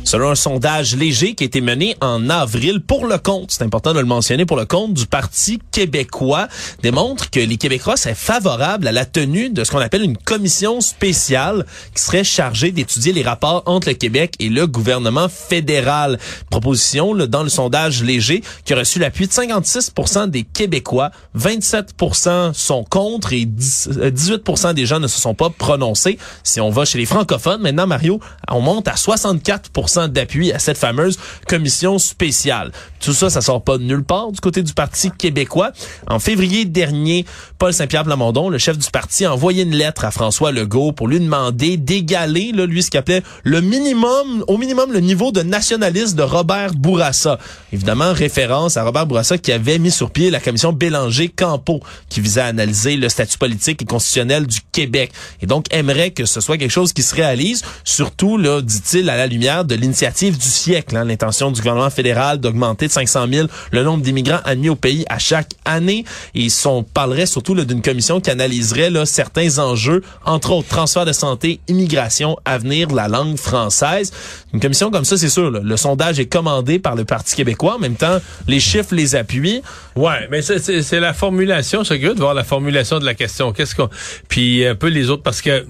Selon 0.05 0.31
un 0.31 0.35
sondage 0.35 0.95
léger 0.95 1.35
qui 1.35 1.45
a 1.45 1.47
été 1.47 1.63
mené 1.63 1.97
en 2.03 2.29
avril 2.29 2.81
pour 2.81 3.07
le 3.07 3.17
compte, 3.17 3.51
c'est 3.51 3.65
important 3.65 3.95
de 3.95 4.01
le 4.01 4.05
mentionner, 4.05 4.45
pour 4.45 4.59
le 4.59 4.67
compte 4.67 4.93
du 4.93 5.07
Parti 5.07 5.59
québécois, 5.73 6.47
démontre 6.83 7.31
que 7.31 7.41
les 7.41 7.57
Québécois 7.57 7.97
seraient 7.97 8.15
favorables 8.15 8.87
à 8.87 8.93
la 8.93 9.07
tenue 9.07 9.49
de 9.49 9.65
ce 9.65 9.71
qu'on 9.71 9.79
appelle 9.79 10.03
une 10.03 10.19
commission 10.19 10.83
spéciale 10.83 11.65
qui 11.95 12.03
serait 12.03 12.23
chargée 12.23 12.71
d'étudier 12.71 13.15
les 13.15 13.23
rapports 13.23 13.63
entre 13.65 13.89
le 13.89 13.95
Québec 13.95 14.35
et 14.41 14.51
le 14.51 14.67
gouvernement 14.67 15.29
fédéral. 15.31 16.19
Proposition 16.51 17.15
là, 17.15 17.27
dans 17.27 17.43
le 17.43 17.49
sondage 17.49 18.03
léger 18.03 18.43
qui 18.67 18.75
a 18.75 18.77
reçu 18.77 18.99
l'appui 18.99 19.27
de 19.27 19.33
56% 19.33 20.29
des 20.29 20.43
Québécois, 20.43 21.11
27% 21.39 22.53
sont 22.53 22.85
contre 22.85 23.33
et 23.33 23.47
10 23.47 23.89
euh, 23.97 24.11
18% 24.11 24.75
des 24.75 24.87
gens 24.87 25.01
ne 25.01 25.09
se 25.09 25.21
sont 25.21 25.35
pas 25.35 25.51
prononcés. 25.51 26.19
Si 26.43 26.61
on 26.61 26.71
va 26.71 26.85
chez 26.85 26.99
les 26.99 27.07
francophones, 27.07 27.63
maintenant 27.63 27.87
Mario, 27.87 28.21
on 28.51 28.61
monte 28.61 28.89
à 28.89 28.97
64 28.97 29.71
d'appui 30.09 30.53
à 30.53 30.59
cette 30.59 30.79
fameuse 30.79 31.19
commission 31.47 31.99
spéciale. 31.99 32.73
Tout 33.01 33.13
ça, 33.13 33.31
ça 33.31 33.41
sort 33.41 33.63
pas 33.63 33.79
de 33.79 33.83
nulle 33.83 34.05
part 34.05 34.33
du 34.33 34.41
côté 34.41 34.63
du 34.63 34.73
Parti 34.73 35.11
québécois. 35.11 35.73
En 36.07 36.19
février 36.19 36.65
dernier, 36.65 37.25
Paul 37.59 37.73
Saint-Pierre 37.73 38.05
Plamondon, 38.05 38.49
le 38.49 38.59
chef 38.59 38.79
du 38.79 38.91
parti, 38.91 39.25
a 39.25 39.33
envoyé 39.33 39.63
une 39.63 39.75
lettre 39.75 40.05
à 40.05 40.11
François 40.11 40.53
Legault 40.53 40.93
pour 40.93 41.09
lui 41.09 41.21
demander 41.21 41.77
d'égaler, 41.77 42.53
là, 42.53 42.67
lui, 42.67 42.83
ce 42.83 42.91
qu'il 42.91 42.99
appelait 42.99 43.23
le 43.43 43.61
minimum, 43.61 44.45
au 44.49 44.57
minimum, 44.57 44.93
le 44.93 45.01
niveau 45.01 45.33
de 45.33 45.43
nationalisme 45.43 46.17
de 46.17 46.23
Robert 46.23 46.73
Bourassa. 46.75 47.39
Évidemment, 47.73 48.13
référence 48.13 48.77
à 48.77 48.85
Robert 48.85 49.07
Bourassa 49.07 49.39
qui 49.39 49.53
avait 49.53 49.79
mis 49.79 49.91
sur 49.91 50.11
pied 50.11 50.31
la 50.31 50.41
commission 50.41 50.73
Bélanger-Campo, 50.73 51.81
qui 52.09 52.21
visait 52.21 52.41
à 52.41 52.47
analyser 52.47 52.97
le 52.97 53.09
statut 53.09 53.39
politique 53.39 53.83
et 53.83 53.85
constitutionnel 53.85 54.47
du 54.47 54.61
Québec. 54.73 55.13
Et 55.43 55.47
donc, 55.47 55.67
aimerait 55.71 56.11
que 56.11 56.25
ce 56.25 56.41
soit 56.41 56.57
quelque 56.57 56.71
chose 56.71 56.93
qui 56.93 57.03
se 57.03 57.15
réalise, 57.15 57.63
surtout, 57.85 58.39
là, 58.39 58.63
dit-il, 58.63 59.11
à 59.11 59.17
la 59.17 59.27
lumière 59.27 59.65
de 59.65 59.75
l'initiative 59.85 60.39
du 60.39 60.49
siècle, 60.49 60.97
hein, 60.97 61.05
l'intention 61.05 61.51
du 61.51 61.61
gouvernement 61.61 61.91
fédéral 61.91 62.39
d'augmenter 62.39 62.87
de 62.87 62.93
500 62.93 63.27
000 63.31 63.49
le 63.71 63.83
nombre 63.83 64.03
d'immigrants 64.03 64.41
admis 64.45 64.69
au 64.69 64.77
pays 64.77 65.05
à 65.09 65.19
chaque 65.19 65.53
année. 65.65 66.05
Et 66.35 66.49
on 66.65 66.83
parlerait 66.83 67.27
surtout 67.27 67.55
d'une 67.55 67.83
commission 67.83 68.21
qui 68.21 68.31
analyserait 68.31 68.91
là, 68.91 69.07
certains 69.07 69.59
enjeux, 69.59 70.03
entre 70.25 70.53
autres 70.53 70.69
transfert 70.69 71.05
de 71.05 71.13
santé, 71.13 71.61
immigration, 71.69 72.37
avenir 72.45 72.89
de 72.89 72.97
la 72.97 73.09
langue 73.09 73.37
française. 73.37 74.13
Une 74.53 74.61
commission 74.61 74.91
comme 74.91 75.05
ça, 75.05 75.17
c'est 75.17 75.29
sûr, 75.29 75.51
le 75.51 75.77
sondage 75.77 76.19
est 76.19 76.27
commandé 76.27 76.79
par 76.79 76.95
le 76.95 77.05
Parti 77.05 77.37
québécois. 77.37 77.77
En 77.77 77.79
même 77.79 77.97
temps, 77.97 78.19
les 78.49 78.61
chiffres 78.61 78.95
les 78.95 79.15
appuient. 79.15 79.63
Ouais, 79.97 80.29
mais 80.31 80.43
c'est 80.43 81.01
la 81.01 81.13
formulation. 81.13 81.85
Suis 81.85 81.99
curieux 81.99 82.15
de 82.15 82.21
voir 82.21 82.35
la 82.35 82.45
formulation 82.45 82.99
de 82.99 83.05
la 83.05 83.15
question. 83.15 83.53
Qu'est-ce 83.53 83.75
qu'on... 83.75 83.91
Puis 84.29 84.67
un 84.67 84.75
peu 84.75 84.89
les 84.89 85.11
autres, 85.11 85.23
parce 85.23 85.43
que 85.43 85.67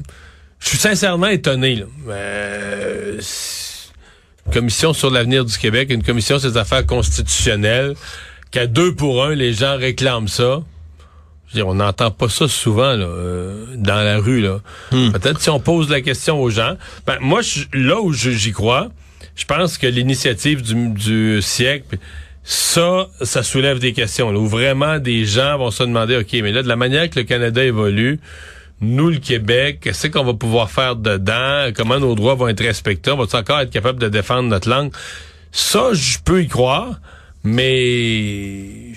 je 0.60 0.68
suis 0.68 0.78
sincèrement 0.78 1.26
étonné. 1.26 1.76
Là. 1.76 1.84
Euh, 2.08 3.20
commission 4.52 4.92
sur 4.92 5.10
l'avenir 5.10 5.44
du 5.44 5.56
Québec, 5.56 5.90
une 5.90 6.02
commission 6.02 6.38
sur 6.38 6.48
les 6.48 6.56
affaires 6.56 6.86
constitutionnelles, 6.86 7.94
qu'à 8.50 8.66
deux 8.66 8.94
pour 8.94 9.24
un, 9.24 9.34
les 9.34 9.52
gens 9.52 9.76
réclament 9.76 10.28
ça. 10.28 10.62
Je 11.54 11.62
on 11.62 11.74
n'entend 11.74 12.10
pas 12.10 12.28
ça 12.28 12.48
souvent 12.48 12.94
là, 12.94 13.06
euh, 13.06 13.66
dans 13.76 14.02
la 14.02 14.18
rue. 14.18 14.40
Là. 14.40 14.60
Hmm. 14.90 15.12
Peut-être 15.12 15.40
si 15.40 15.50
on 15.50 15.60
pose 15.60 15.88
la 15.88 16.00
question 16.00 16.40
aux 16.40 16.50
gens. 16.50 16.76
Ben, 17.06 17.18
moi, 17.20 17.42
là 17.72 18.00
où 18.00 18.12
j'y 18.12 18.52
crois, 18.52 18.88
je 19.36 19.44
pense 19.44 19.78
que 19.78 19.86
l'initiative 19.86 20.62
du, 20.62 20.88
du 20.90 21.42
siècle, 21.42 21.98
ça, 22.42 23.08
ça 23.22 23.42
soulève 23.42 23.78
des 23.78 23.92
questions. 23.92 24.30
Là, 24.30 24.38
où 24.38 24.46
vraiment 24.46 24.98
des 24.98 25.24
gens 25.24 25.58
vont 25.58 25.70
se 25.70 25.82
demander, 25.82 26.16
OK, 26.16 26.32
mais 26.34 26.52
là, 26.52 26.62
de 26.62 26.68
la 26.68 26.76
manière 26.76 27.08
que 27.08 27.20
le 27.20 27.24
Canada 27.24 27.64
évolue, 27.64 28.20
nous, 28.80 29.10
le 29.10 29.18
Québec, 29.18 29.78
qu'est-ce 29.82 30.08
qu'on 30.08 30.24
va 30.24 30.34
pouvoir 30.34 30.70
faire 30.70 30.96
dedans? 30.96 31.70
Comment 31.74 31.98
nos 31.98 32.14
droits 32.14 32.34
vont 32.34 32.48
être 32.48 32.62
respectés? 32.62 33.10
On 33.10 33.16
va 33.16 33.38
encore 33.38 33.60
être 33.60 33.70
capable 33.70 33.98
de 33.98 34.08
défendre 34.08 34.48
notre 34.48 34.68
langue? 34.68 34.92
Ça, 35.52 35.90
je 35.92 36.18
peux 36.24 36.42
y 36.42 36.48
croire, 36.48 37.00
mais 37.44 38.92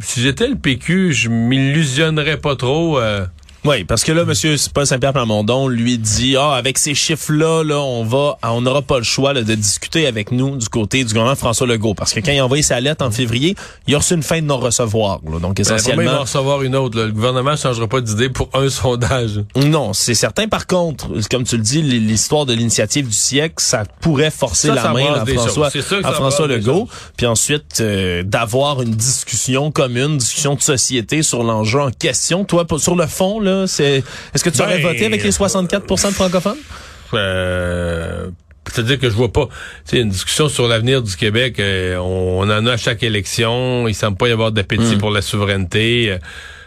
si 0.00 0.20
j'étais 0.20 0.48
le 0.48 0.56
PQ, 0.56 1.12
je 1.12 1.28
m'illusionnerais 1.28 2.36
pas 2.36 2.56
trop. 2.56 2.98
Euh, 2.98 3.26
oui, 3.64 3.84
parce 3.84 4.04
que 4.04 4.12
là, 4.12 4.24
Monsieur 4.24 4.54
Paul 4.72 4.86
Saint-Pierre 4.86 5.12
Plamondon 5.12 5.66
lui 5.66 5.98
dit, 5.98 6.36
ah, 6.36 6.52
avec 6.52 6.78
ces 6.78 6.94
chiffres-là, 6.94 7.64
là, 7.64 7.78
on 7.80 8.04
va, 8.04 8.38
on 8.44 8.60
n'aura 8.60 8.82
pas 8.82 8.98
le 8.98 9.04
choix 9.04 9.34
de 9.34 9.54
discuter 9.54 10.06
avec 10.06 10.30
nous 10.30 10.56
du 10.56 10.68
côté 10.68 11.02
du 11.02 11.08
gouvernement 11.08 11.34
François 11.34 11.66
Legault, 11.66 11.94
parce 11.94 12.12
que 12.12 12.20
quand 12.20 12.30
il 12.30 12.38
a 12.38 12.44
envoyé 12.44 12.62
sa 12.62 12.80
lettre 12.80 13.04
en 13.04 13.10
février, 13.10 13.56
il 13.86 13.94
a 13.94 13.98
reçu 13.98 14.14
une 14.14 14.22
fin 14.22 14.40
de 14.40 14.46
non-recevoir. 14.46 15.20
Donc 15.20 15.56
ben, 15.56 15.62
essentiellement, 15.62 16.02
il 16.02 16.08
va 16.08 16.18
recevoir 16.18 16.62
une 16.62 16.76
autre. 16.76 16.98
Le 17.00 17.10
gouvernement 17.10 17.52
ne 17.52 17.56
changera 17.56 17.88
pas 17.88 18.00
d'idée 18.00 18.28
pour 18.28 18.48
un 18.54 18.68
sondage. 18.70 19.42
Non, 19.56 19.92
c'est 19.92 20.14
certain. 20.14 20.46
Par 20.46 20.66
contre, 20.66 21.08
comme 21.28 21.44
tu 21.44 21.56
le 21.56 21.62
dis, 21.62 21.82
l'histoire 21.82 22.46
de 22.46 22.52
l'initiative 22.52 23.08
du 23.08 23.12
siècle, 23.12 23.56
ça 23.58 23.82
pourrait 24.00 24.30
forcer 24.30 24.68
la 24.68 24.92
main 24.92 25.14
à 25.14 25.26
François, 25.26 25.70
à 26.04 26.12
François 26.12 26.46
Legault, 26.46 26.88
puis 27.16 27.26
ensuite 27.26 27.80
euh, 27.80 28.22
d'avoir 28.22 28.82
une 28.82 28.94
discussion 28.94 29.72
commune, 29.72 30.12
une 30.12 30.18
discussion 30.18 30.54
de 30.54 30.62
société 30.62 31.22
sur 31.22 31.42
l'enjeu 31.42 31.80
en 31.80 31.90
question. 31.90 32.44
Toi, 32.44 32.64
sur 32.78 32.94
le 32.94 33.06
fond, 33.06 33.40
c'est 33.66 34.02
est-ce 34.34 34.44
que 34.44 34.50
tu 34.50 34.60
aurais 34.60 34.78
ben, 34.78 34.92
voté 34.92 35.06
avec 35.06 35.22
les 35.22 35.30
64% 35.30 36.08
de 36.08 36.14
francophones? 36.14 36.58
Euh, 37.14 38.28
c'est-à-dire 38.70 38.98
que 38.98 39.08
je 39.08 39.14
vois 39.14 39.32
pas, 39.32 39.48
c'est 39.84 39.98
une 39.98 40.10
discussion 40.10 40.48
sur 40.48 40.68
l'avenir 40.68 41.02
du 41.02 41.16
Québec. 41.16 41.58
Euh, 41.58 41.96
on, 41.96 42.42
en 42.42 42.66
a 42.66 42.72
à 42.72 42.76
chaque 42.76 43.02
élection. 43.02 43.88
Il 43.88 43.94
semble 43.94 44.16
pas 44.16 44.28
y 44.28 44.32
avoir 44.32 44.52
d'appétit 44.52 44.96
hmm. 44.96 44.98
pour 44.98 45.10
la 45.10 45.22
souveraineté. 45.22 46.12
Euh, 46.12 46.18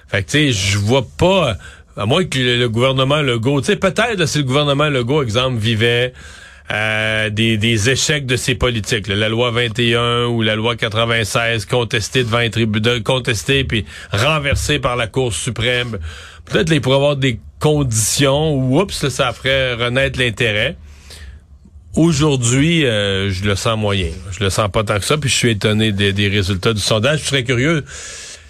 fait 0.07 0.23
que 0.23 0.31
tu 0.31 0.37
sais, 0.37 0.51
je 0.51 0.77
vois 0.77 1.05
pas, 1.17 1.55
à 1.95 2.05
moins 2.05 2.25
que 2.25 2.37
le, 2.37 2.67
gouvernement 2.69 3.21
Legault, 3.21 3.61
tu 3.61 3.67
sais, 3.67 3.75
peut-être 3.75 4.25
si 4.25 4.39
le 4.39 4.43
gouvernement 4.43 4.89
Legault, 4.89 5.23
exemple, 5.23 5.57
vivait 5.57 6.13
euh, 6.71 7.29
des, 7.29 7.57
des, 7.57 7.89
échecs 7.89 8.25
de 8.25 8.35
ces 8.35 8.55
politiques. 8.55 9.07
La 9.07 9.29
loi 9.29 9.51
21 9.51 10.25
ou 10.25 10.41
la 10.41 10.55
loi 10.55 10.75
96 10.75 11.65
contestée 11.65 12.23
devant 12.23 12.39
les 12.39 12.49
tribunaux, 12.49 13.01
contestée 13.03 13.63
puis 13.63 13.85
renversée 14.11 14.79
par 14.79 14.95
la 14.95 15.07
Cour 15.07 15.33
suprême. 15.33 15.97
Peut-être 16.45 16.69
qu'il 16.69 16.81
pourrait 16.81 16.95
avoir 16.95 17.15
des 17.15 17.39
conditions 17.59 18.53
où, 18.53 18.79
oups, 18.79 19.07
ça 19.09 19.33
ferait 19.33 19.75
renaître 19.75 20.19
l'intérêt. 20.19 20.75
Aujourd'hui, 21.95 22.85
euh, 22.85 23.29
je 23.31 23.43
le 23.43 23.55
sens 23.55 23.77
moyen. 23.77 24.09
Je 24.31 24.43
le 24.43 24.49
sens 24.49 24.69
pas 24.71 24.83
tant 24.83 24.97
que 24.97 25.05
ça, 25.05 25.17
puis 25.17 25.29
je 25.29 25.35
suis 25.35 25.49
étonné 25.51 25.91
des, 25.91 26.27
résultats 26.27 26.73
du 26.73 26.81
sondage. 26.81 27.21
Je 27.21 27.25
serais 27.25 27.43
curieux 27.43 27.83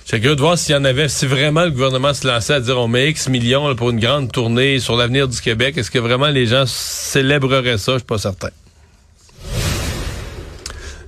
c'est 0.06 0.20
curieux 0.20 0.36
de 0.36 0.42
voir 0.42 0.58
s'il 0.58 0.76
y 0.76 0.78
en 0.78 0.84
avait, 0.84 1.08
si 1.08 1.26
vraiment 1.26 1.64
le 1.64 1.72
gouvernement 1.72 2.14
se 2.14 2.28
lançait 2.28 2.56
à 2.56 2.60
dire 2.60 2.78
on 2.78 2.90
met 2.90 3.10
X 3.12 3.30
millions 3.30 3.74
pour 3.76 3.92
une 3.92 4.00
grande 4.00 4.30
tournée 4.32 4.80
sur 4.80 4.98
l'avenir 4.98 5.28
du 5.28 5.40
Québec, 5.40 5.78
est-ce 5.78 5.90
que 5.90 6.00
vraiment 6.00 6.28
les 6.28 6.48
gens 6.48 6.66
célébreraient 6.66 7.78
ça? 7.78 7.94
Je 7.94 7.98
suis 8.00 8.06
pas 8.06 8.18
certain. 8.18 8.50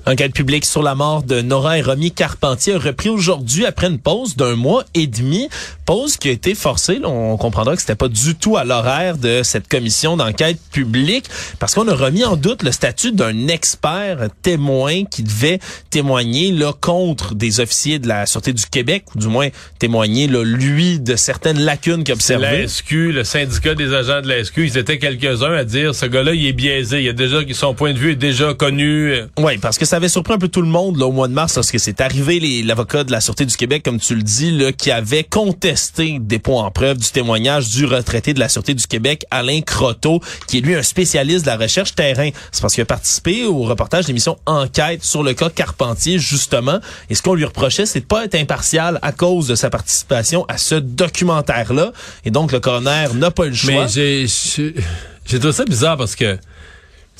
Enquête 0.06 0.34
publique 0.34 0.66
sur 0.66 0.84
la 0.84 0.96
mort 0.96 1.24
de 1.24 1.42
Nora 1.42 1.78
et 1.78 1.82
Romy 1.82 2.12
Carpentier 2.12 2.74
a 2.74 2.78
repris 2.78 3.08
aujourd'hui 3.08 3.66
après 3.66 3.88
une 3.88 4.00
pause 4.00 4.36
d'un 4.36 4.58
mois 4.58 4.84
et 4.94 5.08
demi. 5.08 5.48
Pause 5.86 6.16
qui 6.16 6.30
a 6.30 6.32
été 6.32 6.56
forcée. 6.56 7.02
on 7.04 7.36
comprendra 7.36 7.76
que 7.76 7.82
c'était 7.82 7.96
pas 7.96 8.08
du 8.08 8.36
tout 8.36 8.56
à 8.56 8.64
l'horaire 8.64 9.18
de 9.18 9.42
cette 9.44 9.68
commission 9.68 10.16
d'enquête 10.16 10.58
publique 10.72 11.26
parce 11.60 11.74
qu'on 11.74 11.88
a 11.90 11.94
remis 11.94 12.24
en 12.24 12.38
doute 12.38 12.64
le 12.64 12.72
statut 12.72 13.12
d'un 13.12 13.50
expert 13.50 14.30
témoin 14.42 15.04
qui 15.04 15.24
devait 15.24 15.60
témoigner 15.90 16.52
là, 16.52 16.72
contre 16.80 17.36
des 17.36 17.60
officiers 17.60 18.00
de 18.00 18.08
la 18.08 18.26
Sûreté 18.26 18.54
du 18.54 18.66
Québec 18.66 19.04
ou 19.14 19.20
du 19.20 19.28
moins 19.28 19.50
témoigner 19.78 20.28
là, 20.28 20.44
lui 20.44 21.00
de 21.00 21.18
certaines 21.18 21.60
lacunes 21.60 22.06
qu'il 22.06 22.14
observait. 22.14 22.62
La 22.62 22.68
SQ, 22.68 23.12
le 23.12 23.24
syndicat 23.26 23.76
des 23.76 23.94
agents 23.94 24.22
de 24.22 24.30
la 24.30 24.42
SQ, 24.42 24.60
ils 24.60 24.78
étaient 24.78 25.00
quelques-uns 25.00 25.54
à 25.54 25.66
dire 25.66 25.94
ce 25.94 26.06
gars-là 26.06 26.34
il 26.34 26.46
est 26.46 26.54
biaisé. 26.54 27.02
Il 27.02 27.10
a 27.10 27.14
déjà 27.14 27.40
son 27.52 27.74
point 27.74 27.94
de 27.94 28.00
vue 28.00 28.12
est 28.12 28.16
déjà 28.16 28.54
connu. 28.54 29.16
Oui, 29.38 29.58
parce 29.58 29.78
que 29.78 29.86
ça 29.86 29.98
avait 29.98 30.10
surpris 30.10 30.34
un 30.34 30.38
peu 30.38 30.48
tout 30.48 30.62
le 30.62 30.68
monde 30.68 30.98
là, 30.98 31.08
au 31.08 31.12
mois 31.12 31.28
de 31.28 31.34
mars 31.34 31.56
lorsque 31.56 31.80
c'est 31.80 32.00
arrivé 32.00 32.40
l'avocat 32.64 33.04
de 33.04 33.12
la 33.12 33.20
Sûreté 33.20 33.46
du 33.46 33.58
Québec, 33.58 33.84
comme 33.84 34.00
tu 34.00 34.16
le 34.16 34.24
dis, 34.24 34.52
là, 34.52 34.72
qui 34.72 34.90
avait 34.90 35.24
contesté 35.24 35.73
des 36.20 36.40
points 36.40 36.64
en 36.64 36.72
preuve 36.72 36.98
du 36.98 37.10
témoignage 37.10 37.70
du 37.70 37.86
retraité 37.86 38.34
de 38.34 38.40
la 38.40 38.50
Sûreté 38.50 38.74
du 38.74 38.88
Québec, 38.88 39.26
Alain 39.32 39.62
Croteau, 39.62 40.22
qui 40.48 40.58
est 40.60 40.62
lui 40.62 40.76
un 40.76 40.84
spécialiste 40.84 41.46
de 41.46 41.50
la 41.50 41.58
recherche 41.58 41.96
terrain. 41.96 42.30
C'est 42.52 42.62
parce 42.62 42.74
qu'il 42.74 42.82
a 42.82 42.86
participé 42.86 43.46
au 43.46 43.64
reportage 43.64 44.06
de 44.06 44.08
l'émission 44.08 44.38
Enquête 44.46 45.04
sur 45.04 45.24
le 45.24 45.34
cas 45.34 45.50
Carpentier, 45.50 46.20
justement. 46.20 46.80
Et 47.10 47.16
ce 47.16 47.22
qu'on 47.22 47.36
lui 47.36 47.46
reprochait, 47.46 47.86
c'est 47.86 48.02
de 48.02 48.06
pas 48.06 48.26
être 48.26 48.36
impartial 48.36 49.00
à 49.02 49.12
cause 49.12 49.48
de 49.48 49.56
sa 49.56 49.70
participation 49.70 50.46
à 50.48 50.58
ce 50.58 50.76
documentaire-là. 50.76 51.92
Et 52.26 52.32
donc, 52.32 52.52
le 52.52 52.60
coroner 52.60 53.08
n'a 53.16 53.32
pas 53.32 53.46
le 53.46 53.54
choix. 53.54 53.86
Mais 53.86 53.88
j'ai, 53.88 54.26
j'ai 54.28 55.40
trouvé 55.40 55.54
ça 55.54 55.66
bizarre 55.66 55.98
parce 55.98 56.16
que 56.16 56.38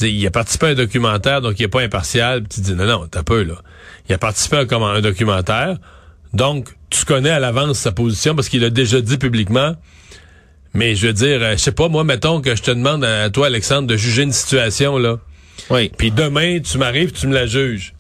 il 0.02 0.26
a 0.26 0.32
participé 0.32 0.68
à 0.68 0.70
un 0.70 0.76
documentaire, 0.76 1.42
donc 1.42 1.60
il 1.60 1.64
est 1.64 1.68
pas 1.68 1.82
impartial. 1.82 2.44
tu 2.48 2.62
dis, 2.62 2.74
non, 2.74 2.86
non, 2.86 3.08
t'as 3.10 3.24
peu, 3.24 3.44
là. 3.44 3.56
Il 4.10 4.16
a 4.16 4.18
participé 4.18 4.58
à 4.58 4.76
un, 4.76 5.02
documentaire, 5.02 5.78
donc 6.34 6.70
tu 6.90 7.06
connais 7.06 7.30
à 7.30 7.40
l'avance 7.40 7.80
sa 7.80 7.92
position 7.92 8.36
parce 8.36 8.50
qu'il 8.50 8.64
a 8.64 8.70
déjà 8.70 9.02
dit 9.02 9.18
publiquement. 9.18 9.76
Mais 10.76 10.96
je 10.96 11.08
veux 11.08 11.14
dire, 11.14 11.40
euh, 11.42 11.52
je 11.52 11.58
sais 11.58 11.72
pas, 11.72 11.88
moi, 11.88 12.04
mettons 12.04 12.42
que 12.42 12.56
je 12.56 12.64
te 12.64 12.72
demande 12.72 13.04
à 13.04 13.30
toi, 13.30 13.46
Alexandre, 13.46 13.88
de 13.88 13.96
juger 13.96 14.24
une 14.24 14.32
situation, 14.32 14.98
là. 14.98 15.20
Oui. 15.70 15.92
Puis 15.96 16.10
demain, 16.10 16.60
tu 16.62 16.80
m'arrives, 16.80 17.12
tu 17.12 17.28
me 17.28 17.34
la 17.34 17.46
juges. 17.46 17.94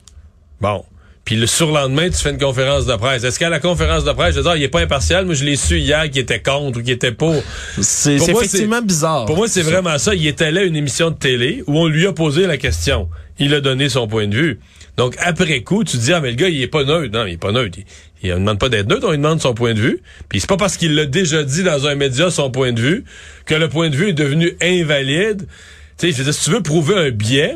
Bon. 0.59 0.83
Puis 1.25 1.37
le 1.37 1.47
surlendemain, 1.47 2.09
tu 2.09 2.17
fais 2.17 2.31
une 2.31 2.37
conférence 2.37 2.85
de 2.85 2.95
presse. 2.95 3.23
Est-ce 3.23 3.39
qu'à 3.39 3.49
la 3.49 3.61
conférence 3.61 4.03
de 4.03 4.11
presse, 4.11 4.35
je 4.35 4.41
veux 4.41 4.43
dire, 4.43 4.55
il 4.57 4.63
est 4.63 4.69
pas 4.69 4.81
impartial, 4.81 5.25
moi 5.25 5.35
je 5.35 5.45
l'ai 5.45 5.55
su 5.55 5.79
hier 5.79 6.09
qu'il 6.09 6.21
était 6.21 6.41
contre 6.41 6.79
ou 6.79 6.83
qu'il 6.83 6.91
était 6.91 7.13
pour. 7.13 7.41
C'est 7.81 8.15
effectivement 8.15 8.81
bizarre. 8.81 9.25
Pour 9.25 9.37
moi, 9.37 9.47
c'est 9.47 9.61
vraiment 9.61 9.97
ça. 9.97 10.15
Il 10.15 10.27
était 10.27 10.51
là 10.51 10.61
à 10.61 10.63
une 10.63 10.75
émission 10.75 11.11
de 11.11 11.15
télé 11.15 11.63
où 11.67 11.79
on 11.79 11.87
lui 11.87 12.05
a 12.07 12.13
posé 12.13 12.45
la 12.45 12.57
question. 12.57 13.07
Il 13.39 13.53
a 13.53 13.61
donné 13.61 13.87
son 13.87 14.07
point 14.07 14.27
de 14.27 14.35
vue. 14.35 14.59
Donc 14.97 15.15
après 15.19 15.61
coup, 15.61 15.83
tu 15.83 15.97
te 15.97 16.03
dis 16.03 16.13
ah 16.13 16.19
mais 16.19 16.29
le 16.29 16.35
gars 16.35 16.49
il 16.49 16.61
est 16.61 16.67
pas 16.67 16.83
neutre. 16.83 17.11
Non, 17.17 17.25
il 17.25 17.33
est 17.33 17.37
pas 17.37 17.51
neutre. 17.51 17.79
Il, 18.21 18.29
ne 18.29 18.35
demande 18.35 18.59
pas 18.59 18.69
d'être 18.69 18.87
neutre, 18.87 19.07
on 19.07 19.11
lui 19.11 19.17
demande 19.17 19.41
son 19.41 19.53
point 19.53 19.73
de 19.73 19.79
vue. 19.79 19.99
Puis 20.29 20.39
c'est 20.39 20.47
pas 20.47 20.57
parce 20.57 20.77
qu'il 20.77 20.93
l'a 20.93 21.05
déjà 21.05 21.43
dit 21.43 21.63
dans 21.63 21.87
un 21.87 21.95
média 21.95 22.29
son 22.29 22.51
point 22.51 22.73
de 22.73 22.79
vue 22.79 23.05
que 23.45 23.55
le 23.55 23.69
point 23.69 23.89
de 23.89 23.95
vue 23.95 24.09
est 24.09 24.13
devenu 24.13 24.55
invalide. 24.61 25.47
Tu 25.97 26.11
sais, 26.11 26.31
si 26.31 26.43
tu 26.43 26.51
veux 26.51 26.61
prouver 26.61 26.95
un 26.95 27.09
biais, 27.11 27.55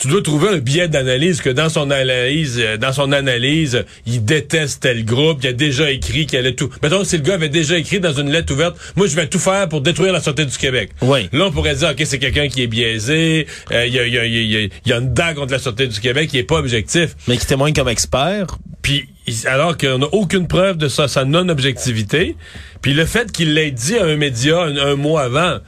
tu 0.00 0.08
dois 0.08 0.22
trouver 0.22 0.48
un 0.48 0.58
biais 0.58 0.88
d'analyse 0.88 1.42
que 1.42 1.50
dans 1.50 1.68
son 1.68 1.90
analyse, 1.90 2.58
euh, 2.58 2.76
dans 2.78 2.92
son 2.92 3.12
analyse, 3.12 3.84
il 4.06 4.24
déteste 4.24 4.82
tel 4.82 5.04
groupe, 5.04 5.40
il 5.42 5.48
a 5.48 5.52
déjà 5.52 5.90
écrit 5.90 6.26
qu'elle 6.26 6.46
est 6.46 6.54
tout. 6.54 6.70
Mettons, 6.82 7.04
si 7.04 7.18
le 7.18 7.22
gars 7.22 7.34
avait 7.34 7.50
déjà 7.50 7.76
écrit 7.76 8.00
dans 8.00 8.14
une 8.14 8.30
lettre 8.30 8.52
ouverte, 8.52 8.76
moi 8.96 9.06
je 9.06 9.14
vais 9.14 9.26
tout 9.26 9.38
faire 9.38 9.68
pour 9.68 9.82
détruire 9.82 10.12
la 10.12 10.20
santé 10.20 10.46
du 10.46 10.56
Québec. 10.56 10.90
Oui. 11.02 11.28
Là, 11.32 11.46
on 11.46 11.52
pourrait 11.52 11.74
dire, 11.74 11.90
ok, 11.90 12.02
c'est 12.04 12.18
quelqu'un 12.18 12.48
qui 12.48 12.62
est 12.62 12.66
biaisé, 12.66 13.46
euh, 13.72 13.86
il 13.86 13.92
y, 13.92 13.98
a, 13.98 14.06
y, 14.06 14.18
a, 14.18 14.24
y, 14.24 14.70
y, 14.86 14.92
a, 14.92 14.96
une 14.96 15.12
dague 15.12 15.36
contre 15.36 15.52
la 15.52 15.58
santé 15.58 15.86
du 15.86 16.00
Québec, 16.00 16.30
qui 16.30 16.38
est 16.38 16.44
pas 16.44 16.56
objectif. 16.56 17.14
Mais 17.28 17.36
qui 17.36 17.46
témoigne 17.46 17.74
comme 17.74 17.88
expert. 17.88 18.46
Puis 18.80 19.06
alors 19.44 19.76
qu'on 19.76 19.98
n'a 19.98 20.06
aucune 20.12 20.48
preuve 20.48 20.76
de 20.76 20.88
sa 20.88 21.24
non-objectivité. 21.24 22.36
Puis 22.82 22.94
le 22.94 23.04
fait 23.04 23.30
qu'il 23.30 23.54
l'ait 23.54 23.70
dit 23.70 23.98
à 23.98 24.04
un 24.04 24.16
média 24.16 24.62
un, 24.62 24.96
mois 24.96 25.22
avant, 25.22 25.58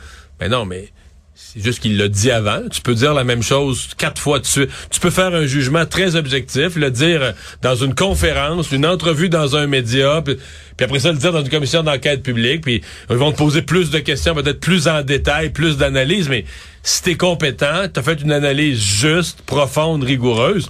ben 0.41 0.49
non, 0.51 0.65
mais 0.65 0.89
C'est 1.35 1.65
juste 1.65 1.81
qu'il 1.81 1.97
l'a 1.97 2.09
dit 2.09 2.31
avant. 2.31 2.61
Tu 2.71 2.83
peux 2.83 2.95
dire 2.95 3.15
la 3.15 3.25
même 3.25 3.43
chose 3.43 3.89
quatre 3.97 4.21
fois 4.21 4.39
de 4.39 4.45
suite. 4.45 4.69
Tu 4.91 5.01
peux 5.01 5.11
faire 5.11 5.35
un 5.35 5.47
jugement 5.47 5.87
très 5.87 6.15
objectif, 6.15 6.77
le 6.77 6.91
dire 6.91 7.33
dans 7.63 7.75
une 7.75 7.95
conférence, 7.95 8.71
une 8.71 8.85
entrevue 8.85 9.31
dans 9.31 9.57
un 9.57 9.67
média, 9.67 10.21
puis, 10.23 10.37
après 10.79 10.99
ça 10.99 11.11
le 11.11 11.19
dire 11.19 11.33
dans 11.33 11.41
une 11.41 11.49
commission 11.49 11.83
d'enquête 11.83 12.23
publique, 12.23 12.61
puis 12.61 12.83
ils 13.09 13.17
vont 13.17 13.33
te 13.33 13.39
poser 13.39 13.63
plus 13.63 13.91
de 13.91 13.99
questions, 13.99 14.35
peut-être 14.35 14.61
plus 14.61 14.89
en 14.89 15.03
détail, 15.03 15.51
plus 15.51 15.79
d'analyse, 15.79 16.29
mais 16.29 16.45
si 16.83 17.03
t'es 17.03 17.15
compétent, 17.15 17.89
t'as 17.91 18.03
fait 18.03 18.21
une 18.21 18.33
analyse 18.33 18.79
juste, 18.79 19.41
profonde, 19.43 20.05
rigoureuse, 20.05 20.69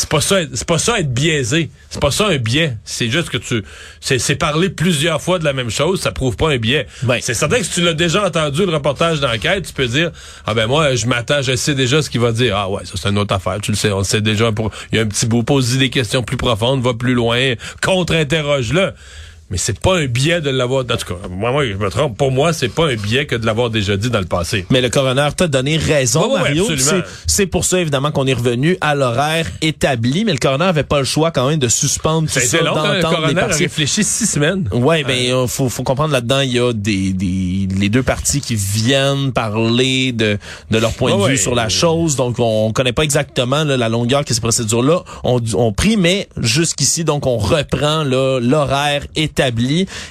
c'est 0.00 0.08
pas 0.08 0.22
ça, 0.22 0.36
c'est 0.54 0.66
pas 0.66 0.78
ça 0.78 0.98
être 0.98 1.12
biaisé. 1.12 1.70
C'est 1.90 2.00
pas 2.00 2.10
ça 2.10 2.28
un 2.28 2.38
biais. 2.38 2.76
C'est 2.84 3.10
juste 3.10 3.28
que 3.28 3.36
tu, 3.36 3.62
c'est, 4.00 4.34
parler 4.36 4.70
plusieurs 4.70 5.20
fois 5.20 5.38
de 5.38 5.44
la 5.44 5.52
même 5.52 5.68
chose, 5.68 6.00
ça 6.00 6.10
prouve 6.10 6.36
pas 6.36 6.50
un 6.50 6.56
biais. 6.56 6.86
C'est 7.20 7.34
certain 7.34 7.58
que 7.58 7.64
si 7.64 7.72
tu 7.72 7.80
l'as 7.82 7.92
déjà 7.92 8.26
entendu 8.26 8.64
le 8.64 8.72
reportage 8.72 9.20
d'enquête, 9.20 9.66
tu 9.66 9.74
peux 9.74 9.86
dire, 9.86 10.10
ah 10.46 10.54
ben 10.54 10.66
moi, 10.66 10.94
je 10.94 11.06
m'attends, 11.06 11.42
je 11.42 11.54
sais 11.54 11.74
déjà 11.74 12.00
ce 12.00 12.08
qu'il 12.08 12.20
va 12.20 12.32
dire. 12.32 12.56
Ah 12.56 12.70
ouais, 12.70 12.84
ça 12.86 12.94
c'est 12.96 13.10
une 13.10 13.18
autre 13.18 13.34
affaire. 13.34 13.58
Tu 13.60 13.72
le 13.72 13.76
sais, 13.76 13.92
on 13.92 13.98
le 13.98 14.04
sait 14.04 14.22
déjà. 14.22 14.52
Pour, 14.52 14.70
il 14.90 14.96
y 14.96 14.98
a 14.98 15.02
un 15.02 15.06
petit 15.06 15.26
bout, 15.26 15.42
pose 15.42 15.76
des 15.76 15.90
questions 15.90 16.22
plus 16.22 16.38
profondes, 16.38 16.82
va 16.82 16.94
plus 16.94 17.14
loin, 17.14 17.54
contre-interroge-le 17.82 18.94
mais 19.50 19.56
c'est 19.56 19.80
pas 19.80 19.98
un 19.98 20.06
biais 20.06 20.40
de 20.40 20.50
l'avoir. 20.50 20.84
En 20.84 20.96
tout 20.96 21.14
cas, 21.14 21.28
moi, 21.28 21.50
moi, 21.50 21.66
je 21.66 21.74
me 21.74 21.90
trompe. 21.90 22.16
Pour 22.16 22.30
moi, 22.30 22.52
c'est 22.52 22.68
pas 22.68 22.86
un 22.86 22.94
biais 22.94 23.26
que 23.26 23.34
de 23.34 23.44
l'avoir 23.44 23.68
déjà 23.68 23.96
dit 23.96 24.08
dans 24.08 24.20
le 24.20 24.26
passé. 24.26 24.64
Mais 24.70 24.80
le 24.80 24.90
coroner 24.90 25.28
t'a 25.36 25.48
donné 25.48 25.76
raison, 25.76 26.38
Mario. 26.38 26.68
c'est 27.26 27.46
pour 27.46 27.64
ça, 27.64 27.80
évidemment, 27.80 28.12
qu'on 28.12 28.28
est 28.28 28.34
revenu 28.34 28.76
à 28.80 28.94
l'horaire 28.94 29.46
établi. 29.60 30.24
Mais 30.24 30.32
le 30.32 30.38
coroner 30.38 30.66
avait 30.66 30.84
pas 30.84 31.00
le 31.00 31.04
choix 31.04 31.32
quand 31.32 31.48
même 31.48 31.58
de 31.58 31.66
suspendre 31.66 32.30
tout 32.30 32.38
ça, 32.38 32.60
long, 32.60 32.76
hein, 32.76 32.94
Le 32.94 33.02
coroner 33.02 33.40
a 33.40 33.46
réfléchi 33.48 34.04
six 34.04 34.26
semaines. 34.26 34.68
Ouais, 34.72 35.02
ben 35.02 35.18
il 35.18 35.48
faut, 35.48 35.68
faut 35.68 35.82
comprendre 35.82 36.12
là-dedans, 36.12 36.40
il 36.40 36.52
y 36.52 36.60
a 36.60 36.72
des, 36.72 37.12
des 37.12 37.66
les 37.76 37.88
deux 37.88 38.02
parties 38.04 38.40
qui 38.40 38.54
viennent 38.54 39.32
parler 39.32 40.12
de 40.12 40.38
de 40.70 40.78
leur 40.78 40.92
point 40.92 41.16
de 41.16 41.30
vue 41.32 41.38
sur 41.38 41.56
la 41.56 41.68
chose. 41.68 42.14
Donc 42.14 42.36
on 42.38 42.72
connaît 42.72 42.92
pas 42.92 43.02
exactement 43.02 43.64
la 43.64 43.88
longueur 43.88 44.24
que 44.24 44.32
ces 44.32 44.40
procédures-là 44.40 45.02
ont, 45.24 45.40
ont 45.54 45.72
pris, 45.72 45.96
mais 45.96 46.28
jusqu'ici, 46.36 47.02
donc 47.02 47.26
on 47.26 47.36
reprend 47.36 48.04
l'horaire 48.04 49.02
établi 49.16 49.39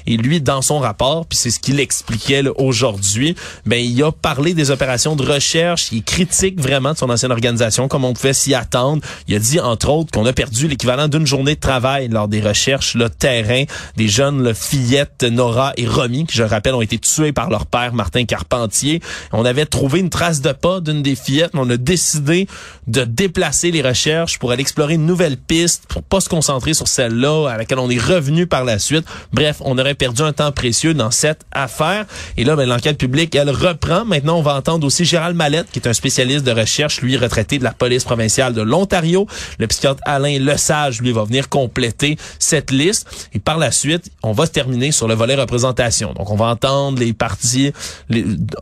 et 0.07 0.17
lui, 0.17 0.41
dans 0.41 0.61
son 0.61 0.79
rapport, 0.79 1.25
puis 1.25 1.37
c'est 1.37 1.51
ce 1.51 1.59
qu'il 1.59 1.79
expliquait 1.79 2.43
aujourd'hui, 2.57 3.35
ben 3.65 3.77
il 3.77 4.01
a 4.03 4.11
parlé 4.11 4.53
des 4.53 4.71
opérations 4.71 5.15
de 5.15 5.23
recherche. 5.23 5.89
Il 5.91 6.03
critique 6.03 6.59
vraiment 6.59 6.93
de 6.93 6.97
son 6.97 7.09
ancienne 7.09 7.31
organisation, 7.31 7.87
comme 7.87 8.05
on 8.05 8.13
pouvait 8.13 8.33
s'y 8.33 8.55
attendre. 8.55 9.01
Il 9.27 9.35
a 9.35 9.39
dit 9.39 9.59
entre 9.59 9.89
autres 9.89 10.11
qu'on 10.11 10.25
a 10.25 10.33
perdu 10.33 10.67
l'équivalent 10.67 11.07
d'une 11.07 11.27
journée 11.27 11.55
de 11.55 11.59
travail 11.59 12.07
lors 12.07 12.27
des 12.27 12.41
recherches 12.41 12.95
le 12.95 13.09
terrain 13.09 13.63
des 13.95 14.07
jeunes 14.07 14.43
le 14.43 14.53
fillettes 14.53 15.23
Nora 15.23 15.73
et 15.77 15.87
Romy, 15.87 16.25
qui 16.25 16.37
je 16.37 16.43
rappelle 16.43 16.73
ont 16.73 16.81
été 16.81 16.97
tués 16.97 17.31
par 17.31 17.49
leur 17.49 17.65
père 17.65 17.93
Martin 17.93 18.25
Carpentier. 18.25 19.01
On 19.31 19.45
avait 19.45 19.65
trouvé 19.65 19.99
une 19.99 20.09
trace 20.09 20.41
de 20.41 20.51
pas 20.51 20.79
d'une 20.79 21.01
des 21.01 21.15
fillettes, 21.15 21.53
mais 21.53 21.61
on 21.63 21.69
a 21.69 21.77
décidé 21.77 22.47
de 22.87 23.03
déplacer 23.03 23.71
les 23.71 23.81
recherches 23.81 24.39
pour 24.39 24.51
aller 24.51 24.61
explorer 24.61 24.95
une 24.95 25.05
nouvelle 25.05 25.37
piste, 25.37 25.85
pour 25.87 26.03
pas 26.03 26.19
se 26.19 26.29
concentrer 26.29 26.73
sur 26.73 26.87
celle-là 26.87 27.49
à 27.49 27.57
laquelle 27.57 27.79
on 27.79 27.89
est 27.89 28.01
revenu 28.01 28.47
par 28.47 28.63
la 28.63 28.79
suite. 28.79 29.05
Bref, 29.33 29.57
on 29.61 29.77
aurait 29.77 29.95
perdu 29.95 30.21
un 30.21 30.33
temps 30.33 30.51
précieux 30.51 30.93
dans 30.93 31.11
cette 31.11 31.41
affaire. 31.51 32.05
Et 32.37 32.43
là, 32.43 32.55
ben, 32.55 32.67
l'enquête 32.67 32.97
publique, 32.97 33.35
elle 33.35 33.49
reprend. 33.49 34.05
Maintenant, 34.05 34.37
on 34.37 34.41
va 34.41 34.55
entendre 34.55 34.85
aussi 34.85 35.05
Gérald 35.05 35.35
Mallette, 35.35 35.67
qui 35.71 35.79
est 35.79 35.87
un 35.87 35.93
spécialiste 35.93 36.45
de 36.45 36.51
recherche, 36.51 37.01
lui 37.01 37.17
retraité 37.17 37.59
de 37.59 37.63
la 37.63 37.71
police 37.71 38.03
provinciale 38.03 38.53
de 38.53 38.61
l'Ontario. 38.61 39.27
Le 39.59 39.67
psychiatre 39.67 40.01
Alain 40.05 40.39
Lesage, 40.39 41.01
lui, 41.01 41.11
va 41.11 41.23
venir 41.23 41.49
compléter 41.49 42.17
cette 42.39 42.71
liste. 42.71 43.29
Et 43.33 43.39
par 43.39 43.57
la 43.57 43.71
suite, 43.71 44.11
on 44.23 44.31
va 44.31 44.45
se 44.45 44.51
terminer 44.51 44.91
sur 44.91 45.07
le 45.07 45.13
volet 45.13 45.35
représentation. 45.35 46.13
Donc, 46.13 46.29
on 46.29 46.35
va 46.35 46.45
entendre 46.45 46.99
les 46.99 47.13
parties 47.13 47.73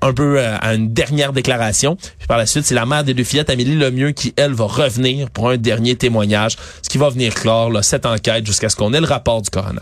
un 0.01 0.13
peu 0.13 0.39
euh, 0.39 0.57
à 0.59 0.73
une 0.73 0.93
dernière 0.93 1.33
déclaration. 1.33 1.95
Puis 1.95 2.27
par 2.27 2.37
la 2.37 2.45
suite, 2.45 2.65
c'est 2.65 2.75
la 2.75 2.85
mère 2.85 3.03
des 3.03 3.13
deux 3.13 3.23
fillettes, 3.23 3.49
Amélie 3.49 3.75
Lemieux, 3.75 4.11
qui, 4.11 4.33
elle, 4.35 4.53
va 4.53 4.65
revenir 4.65 5.29
pour 5.29 5.49
un 5.49 5.57
dernier 5.57 5.95
témoignage, 5.95 6.57
ce 6.81 6.89
qui 6.89 6.97
va 6.97 7.09
venir 7.09 7.33
clore 7.33 7.71
là, 7.71 7.81
cette 7.81 8.05
enquête 8.05 8.45
jusqu'à 8.45 8.69
ce 8.69 8.75
qu'on 8.75 8.93
ait 8.93 9.01
le 9.01 9.07
rapport 9.07 9.41
du 9.41 9.49
coroner. 9.49 9.81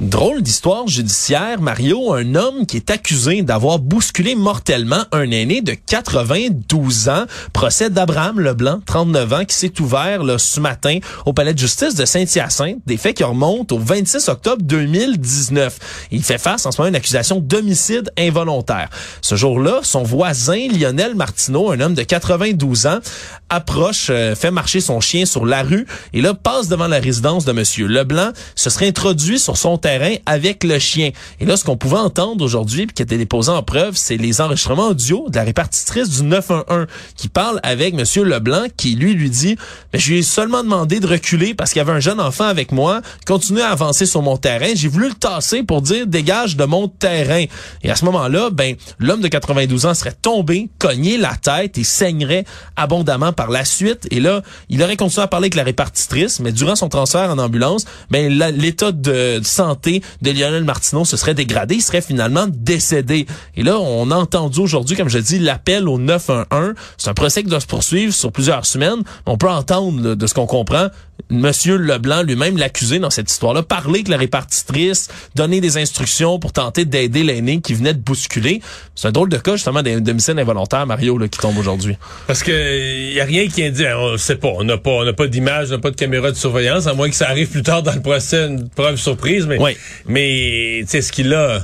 Drôle 0.00 0.42
d'histoire 0.42 0.86
judiciaire, 0.86 1.62
Mario, 1.62 2.12
un 2.12 2.34
homme 2.34 2.66
qui 2.66 2.76
est 2.76 2.90
accusé 2.90 3.40
d'avoir 3.40 3.78
bousculé 3.78 4.34
mortellement 4.34 5.02
un 5.10 5.30
aîné 5.30 5.62
de 5.62 5.72
92 5.72 7.08
ans. 7.08 7.24
Procès 7.54 7.88
d'Abraham 7.88 8.38
Leblanc, 8.38 8.80
39 8.84 9.32
ans, 9.32 9.44
qui 9.46 9.56
s'est 9.56 9.80
ouvert 9.80 10.22
là, 10.22 10.36
ce 10.36 10.60
matin 10.60 10.98
au 11.24 11.32
palais 11.32 11.54
de 11.54 11.58
justice 11.58 11.94
de 11.94 12.04
Saint-Hyacinthe. 12.04 12.76
Des 12.84 12.98
faits 12.98 13.16
qui 13.16 13.24
remontent 13.24 13.74
au 13.74 13.78
26 13.78 14.28
octobre 14.28 14.62
2019. 14.62 15.78
Il 16.10 16.22
fait 16.22 16.36
face 16.36 16.66
en 16.66 16.72
ce 16.72 16.76
moment 16.76 16.88
à 16.88 16.90
une 16.90 16.96
accusation 16.96 17.40
d'homicide 17.40 18.12
involontaire. 18.18 18.90
Ce 19.22 19.34
jour-là, 19.34 19.80
son 19.82 20.02
voisin 20.02 20.68
Lionel 20.78 21.14
Martineau, 21.14 21.70
un 21.70 21.80
homme 21.80 21.94
de 21.94 22.02
92 22.02 22.86
ans, 22.86 22.98
approche, 23.48 24.08
euh, 24.10 24.34
fait 24.34 24.50
marcher 24.50 24.82
son 24.82 25.00
chien 25.00 25.24
sur 25.24 25.46
la 25.46 25.62
rue 25.62 25.86
et 26.12 26.20
là 26.20 26.34
passe 26.34 26.68
devant 26.68 26.86
la 26.86 26.98
résidence 26.98 27.46
de 27.46 27.52
Monsieur 27.52 27.86
Leblanc. 27.86 28.32
Se 28.56 28.68
serait 28.68 28.88
introduit 28.88 29.38
sur 29.38 29.56
son 29.56 29.78
avec 30.26 30.64
le 30.64 30.78
chien. 30.78 31.10
Et 31.40 31.44
là, 31.44 31.56
ce 31.56 31.64
qu'on 31.64 31.76
pouvait 31.76 31.98
entendre 31.98 32.44
aujourd'hui, 32.44 32.86
puis 32.86 32.94
qui 32.94 33.02
était 33.02 33.18
déposé 33.18 33.50
en 33.50 33.62
preuve, 33.62 33.96
c'est 33.96 34.16
les 34.16 34.40
enregistrements 34.40 34.88
audio 34.88 35.26
de 35.28 35.36
la 35.36 35.44
répartitrice 35.44 36.08
du 36.08 36.24
911 36.24 36.86
qui 37.16 37.28
parle 37.28 37.60
avec 37.62 37.94
Monsieur 37.94 38.24
Leblanc, 38.24 38.66
qui 38.76 38.96
lui 38.96 39.14
lui 39.14 39.30
dit, 39.30 39.56
mais 39.92 39.98
je 39.98 40.10
lui 40.10 40.18
ai 40.18 40.22
seulement 40.22 40.64
demandé 40.64 41.00
de 41.00 41.06
reculer 41.06 41.54
parce 41.54 41.72
qu'il 41.72 41.78
y 41.78 41.82
avait 41.82 41.92
un 41.92 42.00
jeune 42.00 42.20
enfant 42.20 42.46
avec 42.46 42.72
moi, 42.72 43.00
continue 43.26 43.60
à 43.60 43.70
avancer 43.70 44.06
sur 44.06 44.22
mon 44.22 44.36
terrain. 44.36 44.68
J'ai 44.74 44.88
voulu 44.88 45.08
le 45.08 45.14
tasser 45.14 45.62
pour 45.62 45.82
dire 45.82 46.06
dégage 46.06 46.56
de 46.56 46.64
mon 46.64 46.88
terrain. 46.88 47.44
Et 47.82 47.90
à 47.90 47.94
ce 47.94 48.04
moment-là, 48.06 48.50
ben 48.50 48.74
l'homme 48.98 49.20
de 49.20 49.28
92 49.28 49.86
ans 49.86 49.94
serait 49.94 50.12
tombé, 50.20 50.68
cogné 50.78 51.16
la 51.16 51.36
tête 51.36 51.78
et 51.78 51.84
saignerait 51.84 52.44
abondamment 52.74 53.32
par 53.32 53.50
la 53.50 53.64
suite. 53.64 54.08
Et 54.10 54.20
là, 54.20 54.42
il 54.68 54.82
aurait 54.82 54.96
continué 54.96 55.22
à 55.22 55.28
parler 55.28 55.46
avec 55.46 55.54
la 55.54 55.62
répartitrice, 55.62 56.40
mais 56.40 56.52
durant 56.52 56.74
son 56.74 56.88
transfert 56.88 57.30
en 57.30 57.38
ambulance, 57.38 57.84
ben 58.10 58.28
l'état 58.28 58.90
de 58.92 59.40
santé 59.44 59.75
de 60.22 60.30
Lionel 60.30 60.64
Martineau 60.64 61.04
se 61.04 61.16
serait 61.16 61.34
dégradé, 61.34 61.76
il 61.76 61.82
serait 61.82 62.00
finalement 62.00 62.46
décédé. 62.48 63.26
Et 63.56 63.62
là, 63.62 63.78
on 63.78 64.10
a 64.10 64.16
entendu 64.16 64.60
aujourd'hui, 64.60 64.96
comme 64.96 65.08
je 65.08 65.18
dis, 65.18 65.38
l'appel 65.38 65.88
au 65.88 65.98
911. 65.98 66.74
C'est 66.98 67.10
un 67.10 67.14
procès 67.14 67.42
qui 67.42 67.50
doit 67.50 67.60
se 67.60 67.66
poursuivre 67.66 68.12
sur 68.12 68.32
plusieurs 68.32 68.66
semaines. 68.66 69.02
On 69.26 69.36
peut 69.36 69.48
entendre, 69.48 70.14
de 70.14 70.26
ce 70.26 70.34
qu'on 70.34 70.46
comprend, 70.46 70.88
Monsieur 71.28 71.76
Leblanc 71.76 72.22
lui-même 72.22 72.56
l'accusé 72.56 73.00
dans 73.00 73.10
cette 73.10 73.30
histoire-là, 73.30 73.62
parler 73.62 74.00
avec 74.00 74.08
la 74.08 74.16
répartitrice, 74.16 75.08
donner 75.34 75.60
des 75.60 75.76
instructions 75.76 76.38
pour 76.38 76.52
tenter 76.52 76.84
d'aider 76.84 77.24
l'aîné 77.24 77.60
qui 77.60 77.74
venait 77.74 77.94
de 77.94 77.98
bousculer. 77.98 78.60
C'est 78.94 79.08
un 79.08 79.12
drôle 79.12 79.28
de 79.28 79.36
cas 79.36 79.52
justement 79.52 79.82
d'un 79.82 80.00
domicile 80.00 80.38
involontaire, 80.38 80.86
Mario, 80.86 81.18
là, 81.18 81.26
qui 81.26 81.38
tombe 81.38 81.58
aujourd'hui. 81.58 81.96
Parce 82.28 82.44
que 82.44 83.12
y 83.12 83.20
a 83.20 83.24
rien 83.24 83.48
qui 83.48 83.64
indique, 83.64 83.86
on 83.96 84.16
sait 84.16 84.36
pas, 84.36 84.50
on 84.54 84.62
n'a 84.62 84.78
pas, 84.78 84.90
on 84.90 85.04
n'a 85.04 85.14
pas 85.14 85.26
d'image, 85.26 85.68
on 85.68 85.72
n'a 85.72 85.78
pas 85.78 85.90
de 85.90 85.96
caméra 85.96 86.30
de 86.30 86.36
surveillance, 86.36 86.86
à 86.86 86.94
moins 86.94 87.08
que 87.08 87.16
ça 87.16 87.28
arrive 87.28 87.48
plus 87.48 87.62
tard 87.62 87.82
dans 87.82 87.94
le 87.94 88.02
procès, 88.02 88.46
une 88.46 88.68
preuve 88.68 88.96
surprise, 88.96 89.46
mais, 89.46 89.58
mais 90.06 90.80
tu 90.82 90.88
sais 90.88 91.02
ce 91.02 91.12
qu'il 91.12 91.32
a 91.34 91.60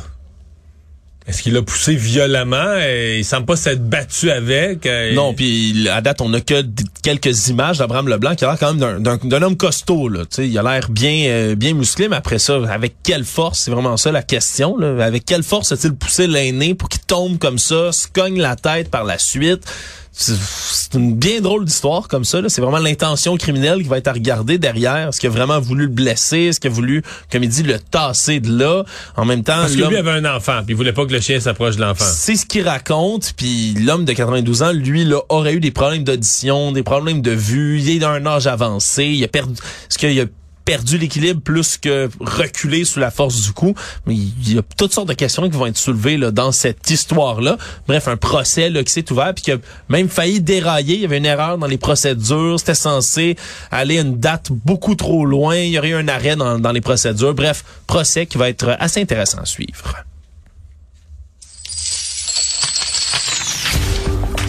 est-ce 1.26 1.42
qu'il 1.42 1.56
a 1.56 1.62
poussé 1.62 1.94
violemment? 1.94 2.76
Et 2.78 3.18
il 3.18 3.24
semble 3.24 3.46
pas 3.46 3.54
s'être 3.54 3.88
battu 3.88 4.30
avec. 4.30 4.88
Non, 5.14 5.34
puis 5.34 5.88
à 5.88 6.00
date, 6.00 6.20
on 6.20 6.30
n'a 6.30 6.40
que 6.40 6.64
quelques 7.02 7.48
images 7.48 7.78
d'Abraham 7.78 8.08
Leblanc 8.08 8.34
qui 8.34 8.44
a 8.44 8.48
l'air 8.48 8.58
quand 8.58 8.74
même 8.74 9.02
d'un 9.02 9.42
homme 9.42 9.56
costaud. 9.56 10.08
Là. 10.08 10.22
il 10.38 10.58
a 10.58 10.62
l'air 10.62 10.90
bien 10.90 11.26
euh, 11.28 11.54
bien 11.54 11.74
musclé, 11.74 12.08
mais 12.08 12.16
après 12.16 12.40
ça, 12.40 12.60
avec 12.68 12.94
quelle 13.04 13.24
force? 13.24 13.60
C'est 13.60 13.70
vraiment 13.70 13.96
ça 13.96 14.10
la 14.10 14.22
question. 14.22 14.76
Avec 14.98 15.24
quelle 15.24 15.44
force 15.44 15.70
a-t-il 15.70 15.94
poussé 15.94 16.26
l'aîné 16.26 16.74
pour 16.74 16.88
qu'il 16.88 17.02
tombe 17.02 17.38
comme 17.38 17.58
ça, 17.58 17.92
se 17.92 18.08
cogne 18.08 18.40
la 18.40 18.56
tête 18.56 18.90
par 18.90 19.04
la 19.04 19.18
suite? 19.18 19.64
C'est 20.12 20.94
une 20.94 21.14
bien 21.14 21.40
drôle 21.40 21.64
d'histoire 21.64 22.06
comme 22.06 22.24
ça. 22.24 22.40
C'est 22.48 22.60
vraiment 22.60 22.78
l'intention 22.78 23.36
criminelle 23.36 23.82
qui 23.82 23.88
va 23.88 23.98
être 23.98 24.08
à 24.08 24.12
regarder 24.12 24.58
derrière. 24.58 25.08
Est-ce 25.08 25.20
qu'il 25.20 25.30
a 25.30 25.32
vraiment 25.32 25.58
voulu 25.58 25.84
le 25.84 25.90
blesser? 25.90 26.38
Est-ce 26.38 26.60
qu'il 26.60 26.70
a 26.70 26.74
voulu, 26.74 27.02
comme 27.30 27.42
il 27.42 27.48
dit, 27.48 27.62
le 27.62 27.78
tasser 27.78 28.40
de 28.40 28.56
là? 28.56 28.84
En 29.16 29.24
même 29.24 29.42
temps, 29.42 29.54
Parce 29.56 29.74
que 29.74 29.88
lui 29.88 29.96
avait 29.96 30.10
un 30.10 30.36
enfant, 30.36 30.58
puis 30.64 30.74
il 30.74 30.76
voulait 30.76 30.92
pas 30.92 31.06
que 31.06 31.12
le 31.12 31.20
chien 31.20 31.40
s'approche 31.40 31.76
de 31.76 31.80
l'enfant. 31.80 32.04
C'est 32.06 32.36
ce 32.36 32.44
qu'il 32.44 32.68
raconte, 32.68 33.32
puis 33.36 33.74
l'homme 33.74 34.04
de 34.04 34.12
92 34.12 34.62
ans, 34.62 34.72
lui, 34.72 35.04
là, 35.04 35.20
aurait 35.30 35.54
eu 35.54 35.60
des 35.60 35.70
problèmes 35.70 36.04
d'audition, 36.04 36.72
des 36.72 36.82
problèmes 36.82 37.22
de 37.22 37.32
vue, 37.32 37.80
il 37.80 37.88
est 37.90 37.98
d'un 37.98 38.24
âge 38.26 38.46
avancé, 38.46 39.04
il 39.06 39.24
a 39.24 39.28
perdu... 39.28 39.54
Est-ce 39.54 39.98
qu'il 39.98 40.20
a 40.20 40.24
perdu 40.64 40.98
l'équilibre 40.98 41.40
plus 41.40 41.76
que 41.76 42.08
reculé 42.20 42.84
sous 42.84 43.00
la 43.00 43.10
force 43.10 43.42
du 43.42 43.52
coup. 43.52 43.74
Mais 44.06 44.14
il 44.14 44.54
y 44.54 44.58
a 44.58 44.62
toutes 44.76 44.92
sortes 44.92 45.08
de 45.08 45.14
questions 45.14 45.48
qui 45.48 45.56
vont 45.56 45.66
être 45.66 45.76
soulevées 45.76 46.16
là, 46.16 46.30
dans 46.30 46.52
cette 46.52 46.88
histoire-là. 46.90 47.56
Bref, 47.86 48.08
un 48.08 48.16
procès 48.16 48.72
qui 48.84 48.92
s'est 48.92 49.10
ouvert 49.10 49.34
puis 49.34 49.44
qui 49.44 49.52
a 49.52 49.58
même 49.88 50.08
failli 50.08 50.40
dérailler. 50.40 50.94
Il 50.96 51.00
y 51.02 51.04
avait 51.04 51.18
une 51.18 51.26
erreur 51.26 51.58
dans 51.58 51.66
les 51.66 51.78
procédures. 51.78 52.58
C'était 52.58 52.74
censé 52.74 53.36
aller 53.70 53.98
à 53.98 54.02
une 54.02 54.18
date 54.18 54.48
beaucoup 54.50 54.94
trop 54.94 55.24
loin. 55.24 55.56
Il 55.56 55.70
y 55.70 55.78
aurait 55.78 55.90
eu 55.90 55.94
un 55.94 56.08
arrêt 56.08 56.36
dans, 56.36 56.58
dans 56.58 56.72
les 56.72 56.80
procédures. 56.80 57.34
Bref, 57.34 57.64
procès 57.86 58.26
qui 58.26 58.38
va 58.38 58.48
être 58.48 58.76
assez 58.78 59.00
intéressant 59.00 59.38
à 59.38 59.46
suivre. 59.46 60.04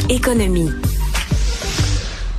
Économie. 0.09 0.69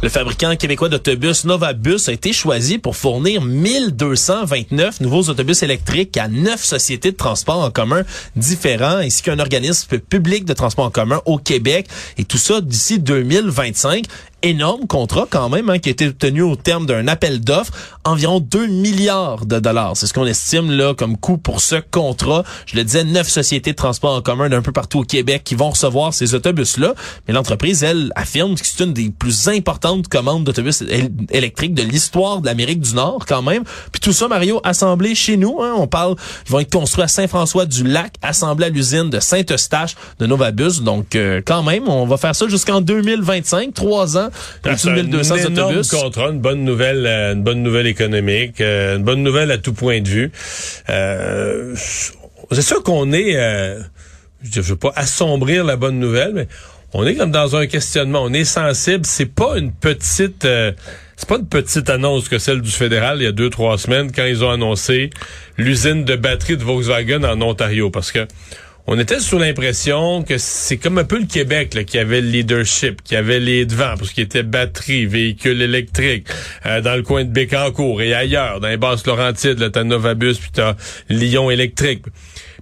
Le 0.04 0.10
fabricant 0.10 0.54
québécois 0.54 0.90
d'autobus 0.90 1.46
Novabus 1.46 2.08
a 2.08 2.12
été 2.12 2.34
choisi 2.34 2.76
pour 2.76 2.94
fournir 2.94 3.40
1229 3.40 5.00
nouveaux 5.00 5.30
autobus 5.30 5.62
électriques 5.62 6.18
à 6.18 6.28
neuf 6.28 6.62
sociétés 6.62 7.10
de 7.10 7.16
transport 7.16 7.64
en 7.64 7.70
commun 7.70 8.02
différents, 8.36 8.98
ainsi 8.98 9.22
qu'un 9.22 9.38
organisme 9.38 9.98
public 9.98 10.44
de 10.44 10.52
transport 10.52 10.84
en 10.84 10.90
commun 10.90 11.22
au 11.24 11.38
Québec. 11.38 11.86
Et 12.18 12.24
tout 12.24 12.36
ça 12.36 12.60
d'ici 12.60 12.98
2025 12.98 14.04
énorme 14.44 14.86
contrat 14.86 15.26
quand 15.28 15.48
même 15.48 15.70
hein, 15.70 15.78
qui 15.78 15.88
a 15.88 15.92
été 15.92 16.08
obtenu 16.08 16.42
au 16.42 16.54
terme 16.54 16.84
d'un 16.84 17.08
appel 17.08 17.40
d'offres, 17.40 17.72
environ 18.04 18.40
2 18.40 18.66
milliards 18.66 19.46
de 19.46 19.58
dollars. 19.58 19.96
C'est 19.96 20.06
ce 20.06 20.12
qu'on 20.12 20.26
estime 20.26 20.70
là 20.70 20.92
comme 20.94 21.16
coût 21.16 21.38
pour 21.38 21.60
ce 21.60 21.76
contrat. 21.76 22.44
Je 22.66 22.76
le 22.76 22.84
disais, 22.84 23.04
neuf 23.04 23.28
sociétés 23.28 23.70
de 23.70 23.76
transport 23.76 24.14
en 24.14 24.20
commun 24.20 24.50
d'un 24.50 24.60
peu 24.60 24.70
partout 24.70 25.00
au 25.00 25.02
Québec 25.04 25.42
qui 25.44 25.54
vont 25.54 25.70
recevoir 25.70 26.12
ces 26.12 26.34
autobus-là. 26.34 26.94
Mais 27.26 27.32
l'entreprise, 27.32 27.82
elle, 27.82 28.12
affirme 28.16 28.54
que 28.54 28.66
c'est 28.66 28.84
une 28.84 28.92
des 28.92 29.10
plus 29.10 29.48
importantes 29.48 30.08
commandes 30.08 30.44
d'autobus 30.44 30.84
électriques 31.30 31.74
de 31.74 31.82
l'histoire 31.82 32.42
de 32.42 32.46
l'Amérique 32.46 32.80
du 32.80 32.94
Nord 32.94 33.24
quand 33.26 33.42
même. 33.42 33.64
Puis 33.92 34.00
tout 34.00 34.12
ça, 34.12 34.28
Mario, 34.28 34.60
assemblé 34.62 35.14
chez 35.14 35.38
nous. 35.38 35.62
Hein, 35.62 35.72
on 35.78 35.86
parle, 35.86 36.16
ils 36.46 36.52
vont 36.52 36.60
être 36.60 36.72
construits 36.72 37.04
à 37.04 37.08
Saint-François-du-Lac, 37.08 38.14
assemblés 38.20 38.66
à 38.66 38.68
l'usine 38.68 39.08
de 39.08 39.20
Saint-Eustache 39.20 39.94
de 40.18 40.26
Novabus. 40.26 40.82
Donc 40.82 41.16
euh, 41.16 41.40
quand 41.44 41.62
même, 41.62 41.88
on 41.88 42.04
va 42.04 42.18
faire 42.18 42.36
ça 42.36 42.46
jusqu'en 42.46 42.82
2025, 42.82 43.72
trois 43.72 44.18
ans 44.18 44.28
c'est 44.76 44.88
un 44.88 44.96
énorme 44.96 45.82
contrat, 45.84 46.30
une 46.30 46.40
bonne 46.40 46.64
nouvelle, 46.64 47.06
euh, 47.06 47.32
une 47.34 47.42
bonne 47.42 47.62
nouvelle 47.62 47.86
économique, 47.86 48.60
euh, 48.60 48.96
une 48.96 49.04
bonne 49.04 49.22
nouvelle 49.22 49.50
à 49.50 49.58
tout 49.58 49.72
point 49.72 50.00
de 50.00 50.08
vue. 50.08 50.32
Euh, 50.88 51.74
c'est 52.50 52.62
sûr 52.62 52.82
qu'on 52.82 53.12
est, 53.12 53.32
je 54.42 54.60
veux 54.60 54.76
pas 54.76 54.92
assombrir 54.96 55.64
la 55.64 55.76
bonne 55.76 55.98
nouvelle, 55.98 56.32
mais 56.34 56.48
on 56.92 57.06
est 57.06 57.14
comme 57.14 57.30
dans 57.30 57.56
un 57.56 57.66
questionnement. 57.66 58.22
On 58.22 58.32
est 58.32 58.44
sensible. 58.44 59.04
C'est 59.06 59.34
pas 59.34 59.58
une 59.58 59.72
petite, 59.72 60.42
c'est 61.16 61.28
pas 61.28 61.36
une 61.36 61.48
petite 61.48 61.90
annonce 61.90 62.28
que 62.28 62.38
celle 62.38 62.60
du 62.60 62.70
fédéral 62.70 63.18
il 63.20 63.24
y 63.24 63.26
a 63.26 63.32
deux 63.32 63.50
trois 63.50 63.78
semaines 63.78 64.12
quand 64.12 64.26
ils 64.26 64.44
ont 64.44 64.50
annoncé 64.50 65.10
l'usine 65.56 66.04
de 66.04 66.16
batterie 66.16 66.56
de 66.56 66.62
Volkswagen 66.62 67.24
en 67.24 67.40
Ontario, 67.40 67.90
parce 67.90 68.12
que 68.12 68.26
on 68.86 68.98
était 68.98 69.18
sous 69.18 69.38
l'impression 69.38 70.22
que 70.22 70.36
c'est 70.36 70.76
comme 70.76 70.98
un 70.98 71.04
peu 71.04 71.18
le 71.18 71.26
Québec 71.26 71.84
qui 71.86 71.98
avait 71.98 72.20
le 72.20 72.28
leadership, 72.28 73.02
qui 73.02 73.16
avait 73.16 73.40
les 73.40 73.64
devants, 73.64 73.94
parce 73.98 74.12
qu'il 74.12 74.24
était 74.24 74.42
batterie, 74.42 75.06
véhicules 75.06 75.62
électriques, 75.62 76.26
euh, 76.66 76.82
dans 76.82 76.94
le 76.94 77.02
coin 77.02 77.24
de 77.24 77.30
Bécancourt 77.30 78.02
et 78.02 78.12
ailleurs, 78.12 78.60
dans 78.60 78.68
les 78.68 78.76
basses 78.76 79.06
Laurentides, 79.06 79.58
là, 79.58 79.70
t'as 79.70 79.84
Novabus, 79.84 80.34
puis 80.34 80.50
t'as 80.52 80.74
Lyon 81.08 81.50
électrique. 81.50 82.04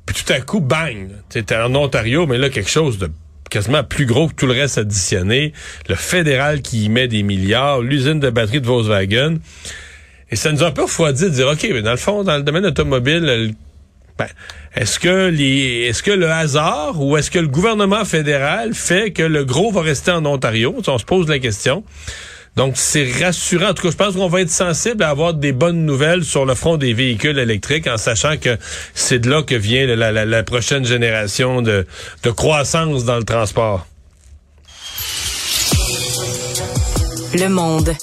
Puis 0.07 0.25
tout 0.25 0.33
à 0.33 0.41
coup, 0.41 0.61
bang, 0.61 1.11
t'es 1.29 1.57
en 1.57 1.75
Ontario, 1.75 2.27
mais 2.27 2.39
là, 2.39 2.51
quelque 2.51 2.71
chose 2.71 2.99
de 2.99 3.11
quasiment 3.51 3.83
plus 3.83 4.07
gros 4.07 4.29
que 4.29 4.35
tout 4.35 4.47
le 4.47 4.55
reste 4.55 4.79
additionné. 4.79 5.53
Le 5.89 5.95
fédéral 5.95 6.63
qui 6.63 6.85
y 6.85 6.89
met 6.89 7.09
des 7.09 7.23
milliards, 7.23 7.83
l'usine 7.83 8.21
de 8.21 8.31
batterie 8.31 8.61
de 8.61 8.67
Volkswagen. 8.67 9.39
Et 10.31 10.37
ça 10.37 10.51
nous 10.53 10.63
a 10.63 10.69
un 10.69 10.71
peu 10.71 10.83
refroidi 10.83 11.25
de 11.25 11.29
dire, 11.29 11.49
OK, 11.49 11.67
mais 11.71 11.83
dans 11.83 11.91
le 11.91 11.99
fond, 11.99 12.25
dans 12.25 12.37
le 12.37 12.43
domaine 12.43 12.65
automobile, 12.65 13.55
est-ce 14.75 14.99
que 14.99 16.11
le 16.11 16.31
hasard 16.31 17.01
ou 17.01 17.17
est-ce 17.17 17.31
que 17.31 17.39
le 17.39 17.49
gouvernement 17.49 18.05
fédéral 18.05 18.75
fait 18.75 19.11
que 19.11 19.23
le 19.23 19.45
gros 19.45 19.71
va 19.71 19.83
rester 19.83 20.11
en 20.11 20.25
Ontario? 20.25 20.75
On 20.87 20.99
se 20.99 21.05
pose 21.05 21.29
la 21.29 21.39
question. 21.39 21.85
Donc, 22.57 22.75
c'est 22.77 23.11
rassurant. 23.23 23.71
En 23.71 23.75
tout 23.75 23.83
cas, 23.83 23.91
je 23.91 23.97
pense 23.97 24.15
qu'on 24.15 24.29
va 24.29 24.43
être 24.43 24.51
sensible 24.51 25.03
à 25.03 25.09
avoir 25.09 25.33
des 25.33 25.53
bonnes 25.53 25.87
nouvelles 25.87 26.23
sur 26.23 26.45
le 26.45 26.55
front 26.55 26.77
des 26.77 26.93
véhicules 26.93 27.39
électriques 27.39 27.87
en 27.87 27.97
sachant 27.97 28.37
que 28.37 28.59
c'est 28.95 29.21
de 29.21 29.31
là 29.31 29.43
que 29.43 29.55
vient 29.55 29.87
la, 29.87 30.43
prochaine 30.43 30.85
génération 30.85 31.63
de 31.63 31.87
croissance 32.37 33.05
dans 33.05 33.17
le 33.17 33.25
transport. 33.25 33.87
Le 37.35 37.49
monde. 37.49 37.95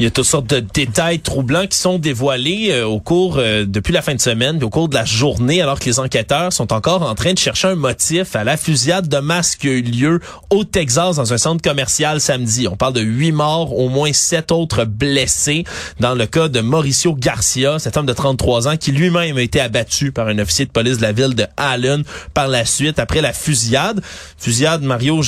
Il 0.00 0.04
y 0.04 0.06
a 0.06 0.10
toutes 0.10 0.24
sortes 0.24 0.46
de 0.46 0.60
détails 0.60 1.20
troublants 1.20 1.66
qui 1.66 1.76
sont 1.76 1.98
dévoilés 1.98 2.70
euh, 2.70 2.86
au 2.86 3.00
cours 3.00 3.36
euh, 3.36 3.66
depuis 3.66 3.92
la 3.92 4.00
fin 4.00 4.14
de 4.14 4.20
semaine, 4.20 4.64
au 4.64 4.70
cours 4.70 4.88
de 4.88 4.94
la 4.94 5.04
journée, 5.04 5.60
alors 5.60 5.78
que 5.78 5.84
les 5.84 6.00
enquêteurs 6.00 6.54
sont 6.54 6.72
encore 6.72 7.02
en 7.02 7.14
train 7.14 7.34
de 7.34 7.38
chercher 7.38 7.68
un 7.68 7.74
motif 7.74 8.34
à 8.34 8.42
la 8.42 8.56
fusillade 8.56 9.08
de 9.08 9.18
masse 9.18 9.56
qui 9.56 9.68
a 9.68 9.72
eu 9.72 9.82
lieu 9.82 10.20
au 10.48 10.64
Texas 10.64 11.16
dans 11.16 11.34
un 11.34 11.36
centre 11.36 11.60
commercial 11.60 12.18
samedi. 12.18 12.66
On 12.66 12.76
parle 12.76 12.94
de 12.94 13.02
huit 13.02 13.32
morts, 13.32 13.78
au 13.78 13.90
moins 13.90 14.14
sept 14.14 14.52
autres 14.52 14.86
blessés 14.86 15.64
dans 15.98 16.14
le 16.14 16.24
cas 16.24 16.48
de 16.48 16.60
Mauricio 16.60 17.14
Garcia, 17.14 17.78
cet 17.78 17.98
homme 17.98 18.06
de 18.06 18.14
33 18.14 18.68
ans 18.68 18.76
qui 18.78 18.92
lui-même 18.92 19.36
a 19.36 19.42
été 19.42 19.60
abattu 19.60 20.12
par 20.12 20.28
un 20.28 20.38
officier 20.38 20.64
de 20.64 20.70
police 20.70 20.96
de 20.96 21.02
la 21.02 21.12
ville 21.12 21.34
de 21.34 21.44
Allen 21.58 22.04
par 22.32 22.48
la 22.48 22.64
suite 22.64 22.98
après 22.98 23.20
la 23.20 23.34
fusillade. 23.34 24.00
Fusillade, 24.38 24.80
Mario, 24.80 25.20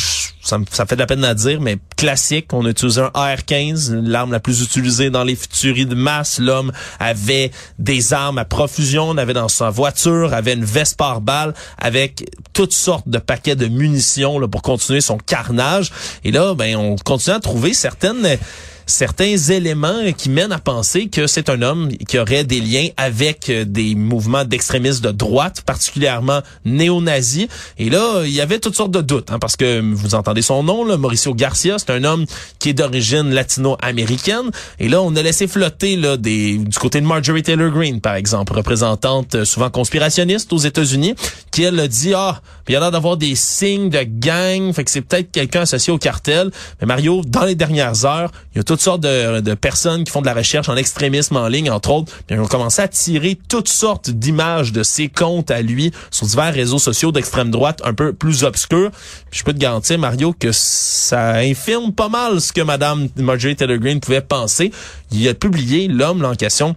ça 0.42 0.86
fait 0.86 0.96
de 0.96 1.00
la 1.00 1.06
peine 1.06 1.24
à 1.24 1.34
dire, 1.34 1.60
mais 1.60 1.78
classique. 1.96 2.52
On 2.52 2.66
a 2.66 2.70
utilisé 2.70 3.00
un 3.00 3.10
AR-15, 3.14 3.92
l'arme 3.92 4.32
la 4.32 4.40
plus 4.40 4.62
utilisée 4.62 5.08
dans 5.08 5.24
les 5.24 5.36
tueries 5.36 5.86
de 5.86 5.94
masse. 5.94 6.38
L'homme 6.38 6.72
avait 6.98 7.52
des 7.78 8.12
armes 8.12 8.38
à 8.38 8.44
profusion, 8.44 9.10
on 9.10 9.16
avait 9.16 9.34
dans 9.34 9.48
sa 9.48 9.70
voiture, 9.70 10.34
avait 10.34 10.54
une 10.54 10.64
veste 10.64 10.96
par 10.96 11.20
balle 11.20 11.54
avec 11.78 12.28
toutes 12.52 12.72
sortes 12.72 13.08
de 13.08 13.18
paquets 13.18 13.56
de 13.56 13.66
munitions 13.66 14.38
là, 14.38 14.48
pour 14.48 14.62
continuer 14.62 15.00
son 15.00 15.16
carnage. 15.16 15.92
Et 16.24 16.32
là, 16.32 16.54
ben, 16.54 16.76
on 16.76 16.96
continue 16.96 17.36
à 17.36 17.40
trouver 17.40 17.72
certaines 17.72 18.38
certains 18.86 19.36
éléments 19.36 20.12
qui 20.16 20.30
mènent 20.30 20.52
à 20.52 20.58
penser 20.58 21.08
que 21.08 21.26
c'est 21.26 21.48
un 21.48 21.62
homme 21.62 21.90
qui 22.08 22.18
aurait 22.18 22.44
des 22.44 22.60
liens 22.60 22.88
avec 22.96 23.48
euh, 23.48 23.64
des 23.64 23.94
mouvements 23.94 24.44
d'extrémistes 24.44 25.02
de 25.02 25.10
droite, 25.10 25.62
particulièrement 25.62 26.40
néo-nazis. 26.64 27.46
Et 27.78 27.90
là, 27.90 28.22
il 28.24 28.32
y 28.32 28.40
avait 28.40 28.58
toutes 28.58 28.76
sortes 28.76 28.90
de 28.90 29.00
doutes, 29.00 29.30
hein, 29.30 29.38
parce 29.38 29.56
que 29.56 29.80
vous 29.80 30.14
entendez 30.14 30.42
son 30.42 30.62
nom, 30.62 30.84
là, 30.84 30.96
Mauricio 30.96 31.34
Garcia, 31.34 31.78
c'est 31.78 31.90
un 31.90 32.04
homme 32.04 32.26
qui 32.58 32.70
est 32.70 32.74
d'origine 32.74 33.30
latino-américaine. 33.30 34.50
Et 34.78 34.88
là, 34.88 35.02
on 35.02 35.14
a 35.16 35.22
laissé 35.22 35.46
flotter 35.46 35.96
là, 35.96 36.16
des, 36.16 36.58
du 36.58 36.78
côté 36.78 37.00
de 37.00 37.06
Marjorie 37.06 37.42
Taylor 37.42 37.70
Greene, 37.70 38.00
par 38.00 38.14
exemple, 38.14 38.52
représentante 38.52 39.34
euh, 39.34 39.44
souvent 39.44 39.70
conspirationniste 39.70 40.52
aux 40.52 40.58
États-Unis, 40.58 41.14
qui 41.50 41.62
elle 41.62 41.78
a 41.80 41.88
dit, 41.88 42.12
ah, 42.14 42.40
il 42.68 42.72
y 42.72 42.76
a 42.76 42.80
l'air 42.80 42.90
d'avoir 42.90 43.16
des 43.16 43.34
signes 43.34 43.90
de 43.90 44.02
gang, 44.02 44.72
fait 44.72 44.84
que 44.84 44.90
c'est 44.90 45.00
peut-être 45.00 45.30
quelqu'un 45.30 45.62
associé 45.62 45.92
au 45.92 45.98
cartel. 45.98 46.50
Mais 46.80 46.86
Mario, 46.86 47.22
dans 47.26 47.44
les 47.44 47.54
dernières 47.54 48.04
heures, 48.04 48.30
toutes 48.72 48.80
sortes 48.80 49.02
de, 49.02 49.52
personnes 49.52 50.02
qui 50.02 50.10
font 50.10 50.22
de 50.22 50.26
la 50.26 50.32
recherche 50.32 50.70
en 50.70 50.76
extrémisme 50.76 51.36
en 51.36 51.46
ligne, 51.46 51.70
entre 51.70 51.90
autres, 51.90 52.10
puis 52.26 52.38
ont 52.38 52.46
commencé 52.46 52.80
à 52.80 52.88
tirer 52.88 53.38
toutes 53.46 53.68
sortes 53.68 54.08
d'images 54.08 54.72
de 54.72 54.82
ses 54.82 55.08
comptes 55.08 55.50
à 55.50 55.60
lui 55.60 55.92
sur 56.10 56.26
divers 56.26 56.54
réseaux 56.54 56.78
sociaux 56.78 57.12
d'extrême 57.12 57.50
droite 57.50 57.82
un 57.84 57.92
peu 57.92 58.14
plus 58.14 58.44
obscurs. 58.44 58.90
Je 59.30 59.42
peux 59.42 59.52
te 59.52 59.58
garantir, 59.58 59.98
Mario, 59.98 60.32
que 60.32 60.52
ça 60.52 61.34
infirme 61.34 61.92
pas 61.92 62.08
mal 62.08 62.40
ce 62.40 62.54
que 62.54 62.62
Madame 62.62 63.08
Marjorie 63.16 63.56
Taylor 63.56 63.78
pouvait 64.00 64.22
penser. 64.22 64.72
Il 65.10 65.28
a 65.28 65.34
publié, 65.34 65.86
l'homme 65.86 66.24
en 66.24 66.34
question, 66.34 66.74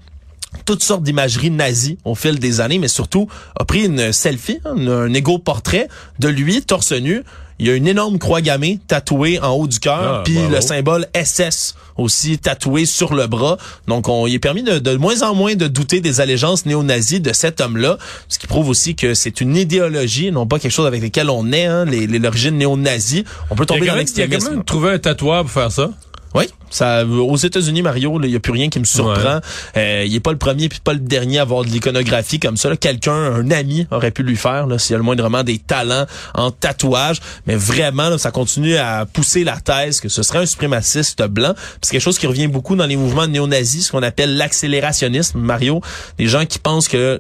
toutes 0.66 0.84
sortes 0.84 1.04
d'imageries 1.04 1.50
nazies 1.50 1.98
au 2.04 2.14
fil 2.14 2.40
des 2.40 2.60
années, 2.60 2.78
mais 2.78 2.90
surtout 2.90 3.30
a 3.58 3.64
pris 3.64 3.86
une 3.86 4.12
selfie, 4.12 4.60
un, 4.66 4.86
un 4.86 5.14
égo 5.14 5.40
portrait 5.40 5.88
de 6.20 6.28
lui 6.28 6.62
torse 6.62 6.92
nu 6.92 7.24
il 7.60 7.68
y 7.68 7.70
a 7.70 7.76
une 7.76 7.88
énorme 7.88 8.20
croix 8.20 8.42
gammée 8.42 8.80
tatouée 8.88 9.40
en 9.40 9.52
haut 9.52 9.68
du 9.68 9.80
cœur, 9.80 10.20
ah, 10.20 10.22
puis 10.24 10.38
le 10.50 10.60
symbole 10.62 11.08
SS 11.16 11.76
aussi 11.98 12.38
tatoué 12.38 12.86
sur 12.86 13.14
le 13.14 13.28
bras. 13.28 13.58
Donc, 13.88 14.10
on 14.10 14.28
y 14.28 14.34
est 14.34 14.40
permis 14.40 14.64
de, 14.64 14.80
de 14.80 14.96
moins 14.98 15.22
en 15.22 15.34
moins 15.34 15.56
de 15.56 15.68
douter 15.68 16.02
des 16.02 16.20
allégeances 16.20 16.66
néo-nazis 16.66 17.22
de 17.22 17.32
cet 17.34 17.62
homme-là, 17.62 17.98
ce 18.28 18.40
qui 18.40 18.48
prouve 18.48 18.70
aussi 18.70 18.96
que 18.96 19.14
c'est 19.14 19.40
une 19.40 19.56
idéologie, 19.56 20.32
non 20.32 20.46
pas 20.46 20.60
quelque 20.60 20.72
chose 20.72 20.88
avec 20.88 21.02
lequel 21.02 21.30
on 21.30 21.52
est, 21.52 21.66
hein, 21.66 21.86
l'origine 21.86 22.58
néo-nazie. 22.58 23.24
On 23.50 23.56
peut 23.56 23.66
tomber 23.66 23.88
dans 23.88 23.96
l'extrémisme. 23.96 24.34
Il 24.34 24.44
a 24.44 24.50
quand 24.50 24.56
même 24.56 24.66
trouvé 24.66 24.92
un 24.92 25.00
tatoueur 25.00 25.44
pour 25.44 25.52
faire 25.52 25.72
ça. 25.72 25.92
Oui, 26.34 26.46
ça, 26.70 27.06
aux 27.06 27.38
États-Unis, 27.38 27.82
Mario, 27.82 28.20
il 28.24 28.30
y 28.30 28.36
a 28.36 28.40
plus 28.40 28.52
rien 28.52 28.70
qui 28.70 28.80
me 28.80 28.86
surprend. 28.86 29.40
Euh, 29.78 30.04
il 30.06 30.16
est 30.16 30.20
pas 30.20 30.32
le 30.32 30.38
premier 30.38 30.70
puis 30.70 30.80
pas 30.84 30.94
le 30.94 31.00
dernier 31.00 31.40
à 31.40 31.44
avoir 31.44 31.64
de 31.64 31.70
l'iconographie 31.70 32.40
comme 32.40 32.58
ça. 32.58 32.76
Quelqu'un, 32.76 33.14
un 33.14 33.52
ami, 33.52 33.88
aurait 33.92 34.12
pu 34.12 34.24
lui 34.24 34.36
faire 34.36 34.68
s'il 34.78 34.94
y 34.94 34.96
a 34.96 34.98
le 34.98 35.04
moindrement 35.04 35.44
des 35.44 35.58
talents 35.58 36.06
en 36.34 36.52
tatouage. 36.52 37.20
Mais 37.48 37.56
vraiment, 37.56 38.18
ça 38.18 38.32
continue 38.32 38.78
à 38.78 39.06
pousser 39.06 39.44
la 39.44 39.58
thèse 39.58 40.00
que 40.00 40.10
ce 40.10 40.24
serait 40.24 40.40
un 40.40 40.46
suprémaciste 40.46 41.24
blanc. 41.24 41.54
C'est 41.82 41.92
quelque 41.92 42.02
chose 42.02 42.18
qui 42.18 42.28
revient 42.28 42.48
beaucoup 42.48 42.76
dans 42.76 42.86
les 42.86 42.96
mouvements 42.96 43.28
néo-nazis, 43.28 43.88
ce 43.88 43.92
qu'on 43.92 44.04
appelle 44.04 44.38
l'accélérationnisme, 44.38 45.40
Mario. 45.40 45.82
Des 46.18 46.28
gens 46.28 46.46
qui 46.46 46.60
pensent 46.60 46.88
que 46.88 47.20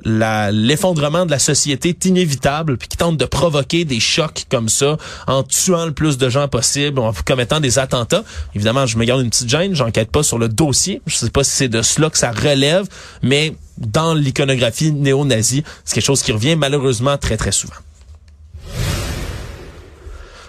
l'effondrement 0.51 1.25
de 1.25 1.31
la 1.31 1.39
société 1.39 1.89
est 1.89 2.05
inévitable 2.05 2.77
puis 2.77 2.87
qui 2.87 2.97
tentent 2.97 3.17
de 3.17 3.25
provoquer 3.25 3.85
des 3.85 3.99
chocs 3.99 4.45
comme 4.49 4.69
ça 4.69 4.97
en 5.27 5.43
tuant 5.43 5.85
le 5.85 5.91
plus 5.91 6.17
de 6.17 6.29
gens 6.29 6.47
possible, 6.47 6.99
en 6.99 7.13
commettant 7.25 7.59
des 7.59 7.79
attentats. 7.79 8.23
Évidemment, 8.53 8.85
je 8.85 8.97
me 8.97 9.05
garde 9.05 9.21
une 9.21 9.29
petite 9.29 9.44
gêne, 9.49 9.75
j'enquête 9.75 10.11
pas 10.11 10.23
sur 10.23 10.37
le 10.37 10.49
dossier. 10.49 11.01
Je 11.05 11.15
sais 11.15 11.29
pas 11.29 11.43
si 11.43 11.51
c'est 11.51 11.67
de 11.67 11.81
cela 11.81 12.09
que 12.09 12.17
ça 12.17 12.31
relève, 12.31 12.87
mais 13.21 13.55
dans 13.77 14.13
l'iconographie 14.13 14.91
néo-nazie, 14.91 15.63
c'est 15.83 15.95
quelque 15.95 16.05
chose 16.05 16.21
qui 16.21 16.31
revient 16.31 16.55
malheureusement 16.55 17.17
très 17.17 17.37
très 17.37 17.51
souvent. 17.51 17.75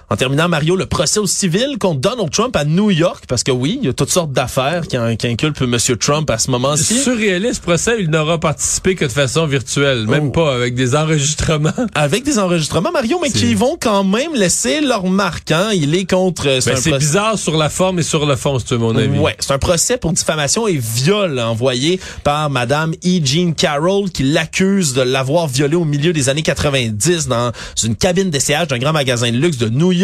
En 0.08 0.14
terminant, 0.14 0.48
Mario, 0.48 0.76
le 0.76 0.86
procès 0.86 1.18
au 1.18 1.26
civil 1.26 1.78
contre 1.80 1.98
Donald 2.00 2.30
Trump 2.30 2.54
à 2.54 2.64
New 2.64 2.92
York, 2.92 3.24
parce 3.26 3.42
que 3.42 3.50
oui, 3.50 3.78
il 3.82 3.86
y 3.86 3.90
a 3.90 3.92
toutes 3.92 4.12
sortes 4.12 4.30
d'affaires 4.30 4.82
qui, 4.86 4.96
qui 5.18 5.26
inculpent 5.26 5.60
M. 5.62 5.76
Trump 5.98 6.30
à 6.30 6.38
ce 6.38 6.48
moment-ci. 6.52 6.96
Surréaliste 7.02 7.60
procès, 7.62 7.96
il 7.98 8.08
n'aura 8.10 8.38
participé 8.38 8.94
que 8.94 9.04
de 9.04 9.10
façon 9.10 9.46
virtuelle, 9.46 10.06
même 10.06 10.28
Oh. 10.28 10.30
pas 10.30 10.54
avec 10.54 10.76
des 10.76 10.94
enregistrements. 10.94 11.72
Avec 11.96 12.22
des 12.24 12.38
enregistrements, 12.38 12.92
Mario, 12.92 13.18
mais 13.20 13.30
qui 13.30 13.54
vont 13.54 13.76
quand 13.80 14.04
même 14.04 14.32
laisser 14.34 14.80
leur 14.80 15.04
marque. 15.06 15.50
Hein? 15.50 15.70
Il 15.74 15.92
est 15.96 16.08
contre... 16.08 16.46
euh, 16.46 16.60
Ben, 16.64 16.76
c'est 16.76 16.90
procès- 16.90 16.98
bizarre 16.98 17.36
sur 17.38 17.56
la 17.56 17.68
forme 17.68 17.98
et 17.98 18.02
sur 18.04 18.26
le 18.26 18.36
fond, 18.36 18.58
c'est 18.64 18.78
mon 18.78 18.94
avis. 18.96 19.18
Ouais, 19.18 19.34
c'est 19.40 19.52
un 19.54 19.58
procès 19.58 19.96
pour 19.98 20.12
diffamation 20.12 20.68
et 20.68 20.76
viol 20.78 21.38
envoyé 21.40 21.98
par 22.22 22.48
Madame 22.48 22.92
E. 23.04 23.20
Jean 23.24 23.54
Carroll 23.54 24.10
qui 24.10 24.22
l'accuse 24.22 24.92
de 24.94 25.02
l'avoir 25.02 25.48
violé 25.48 25.74
au 25.74 25.84
milieu 25.84 26.12
des 26.12 26.28
années 26.28 26.42
90 26.42 27.26
dans 27.26 27.50
une 27.82 27.96
cabine 27.96 28.30
d'essayage 28.30 28.68
d'un 28.68 28.78
grand 28.78 28.92
magasin 28.92 29.32
de 29.32 29.36
luxe 29.36 29.58
de 29.58 29.68
New 29.68 29.90
York. 29.90 29.95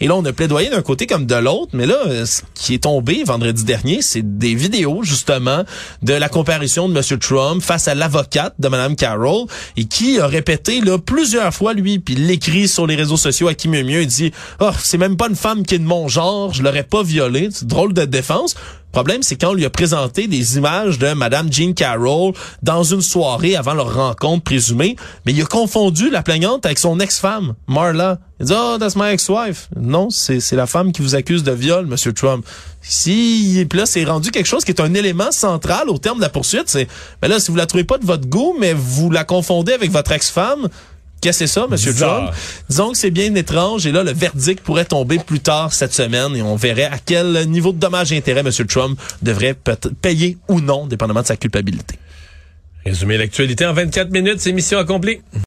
Et 0.00 0.06
là, 0.06 0.16
on 0.16 0.24
a 0.24 0.32
plaidoyé 0.32 0.70
d'un 0.70 0.82
côté 0.82 1.06
comme 1.06 1.26
de 1.26 1.34
l'autre. 1.34 1.70
Mais 1.72 1.86
là, 1.86 1.96
euh, 2.06 2.26
ce 2.26 2.42
qui 2.54 2.74
est 2.74 2.84
tombé 2.84 3.22
vendredi 3.24 3.64
dernier, 3.64 4.02
c'est 4.02 4.38
des 4.38 4.54
vidéos 4.54 5.02
justement 5.02 5.64
de 6.02 6.14
la 6.14 6.28
comparution 6.28 6.88
de 6.88 6.94
Monsieur 6.94 7.18
Trump 7.18 7.62
face 7.62 7.88
à 7.88 7.94
l'avocate 7.94 8.54
de 8.58 8.68
Madame 8.68 8.96
Carroll 8.96 9.46
et 9.76 9.84
qui 9.84 10.18
a 10.20 10.26
répété 10.26 10.80
là 10.80 10.98
plusieurs 10.98 11.54
fois 11.54 11.74
lui 11.74 11.98
puis 11.98 12.14
l'écrit 12.14 12.68
sur 12.68 12.86
les 12.86 12.96
réseaux 12.96 13.16
sociaux 13.16 13.48
à 13.48 13.54
qui 13.54 13.68
mieux 13.68 13.84
mieux. 13.84 14.02
Il 14.02 14.08
dit 14.08 14.32
oh 14.60 14.70
c'est 14.78 14.98
même 14.98 15.16
pas 15.16 15.28
une 15.28 15.36
femme 15.36 15.64
qui 15.64 15.74
est 15.74 15.78
de 15.78 15.84
mon 15.84 16.08
genre. 16.08 16.52
Je 16.52 16.62
l'aurais 16.62 16.84
pas 16.84 17.02
violée 17.02 17.48
c'est 17.50 17.66
drôle 17.66 17.92
de 17.92 18.04
défense 18.04 18.54
le 18.88 18.92
problème, 18.92 19.22
c'est 19.22 19.36
quand 19.36 19.50
on 19.50 19.54
lui 19.54 19.66
a 19.66 19.70
présenté 19.70 20.28
des 20.28 20.56
images 20.56 20.98
de 20.98 21.12
Madame 21.12 21.52
Jean 21.52 21.74
Carroll 21.74 22.32
dans 22.62 22.82
une 22.82 23.02
soirée 23.02 23.54
avant 23.54 23.74
leur 23.74 23.94
rencontre 23.94 24.42
présumée, 24.42 24.96
mais 25.26 25.32
il 25.32 25.42
a 25.42 25.44
confondu 25.44 26.08
la 26.08 26.22
plaignante 26.22 26.64
avec 26.64 26.78
son 26.78 26.98
ex-femme, 26.98 27.54
Marla. 27.68 28.18
Il 28.40 28.46
dit, 28.46 28.54
oh, 28.56 28.76
that's 28.80 28.96
my 28.96 29.10
ex-wife. 29.10 29.68
Non, 29.78 30.08
c'est, 30.08 30.40
la 30.52 30.66
femme 30.66 30.92
qui 30.92 31.02
vous 31.02 31.14
accuse 31.14 31.42
de 31.42 31.52
viol, 31.52 31.86
Monsieur 31.86 32.14
Trump. 32.14 32.46
Si, 32.80 33.66
puis 33.68 33.78
là, 33.78 33.84
c'est 33.84 34.04
rendu 34.04 34.30
quelque 34.30 34.46
chose 34.46 34.64
qui 34.64 34.70
est 34.70 34.80
un 34.80 34.94
élément 34.94 35.32
central 35.32 35.90
au 35.90 35.98
terme 35.98 36.16
de 36.16 36.22
la 36.22 36.30
poursuite. 36.30 36.64
C'est, 36.68 36.88
mais 37.20 37.28
là, 37.28 37.40
si 37.40 37.50
vous 37.50 37.56
la 37.58 37.66
trouvez 37.66 37.84
pas 37.84 37.98
de 37.98 38.06
votre 38.06 38.26
goût, 38.26 38.56
mais 38.58 38.72
vous 38.72 39.10
la 39.10 39.24
confondez 39.24 39.74
avec 39.74 39.90
votre 39.90 40.12
ex-femme, 40.12 40.68
Qu'est-ce 41.20 41.40
que 41.40 41.46
c'est 41.46 41.52
ça, 41.52 41.66
Monsieur. 41.68 41.94
Trump? 41.94 42.30
Disons 42.68 42.92
que 42.92 42.98
c'est 42.98 43.10
bien 43.10 43.34
étrange 43.34 43.86
et 43.86 43.92
là, 43.92 44.04
le 44.04 44.12
verdict 44.12 44.62
pourrait 44.62 44.84
tomber 44.84 45.18
plus 45.18 45.40
tard 45.40 45.72
cette 45.72 45.92
semaine 45.92 46.36
et 46.36 46.42
on 46.42 46.56
verrait 46.56 46.84
à 46.84 46.98
quel 47.04 47.48
niveau 47.48 47.72
de 47.72 47.78
dommages 47.78 48.12
et 48.12 48.16
intérêts 48.16 48.40
M. 48.40 48.50
Trump 48.66 48.98
devrait 49.22 49.56
payer 50.00 50.38
ou 50.48 50.60
non, 50.60 50.86
dépendamment 50.86 51.22
de 51.22 51.26
sa 51.26 51.36
culpabilité. 51.36 51.96
Résumer 52.84 53.18
l'actualité 53.18 53.66
en 53.66 53.72
24 53.72 54.10
minutes, 54.10 54.40
c'est 54.40 54.52
mission 54.52 54.78
accomplie. 54.78 55.20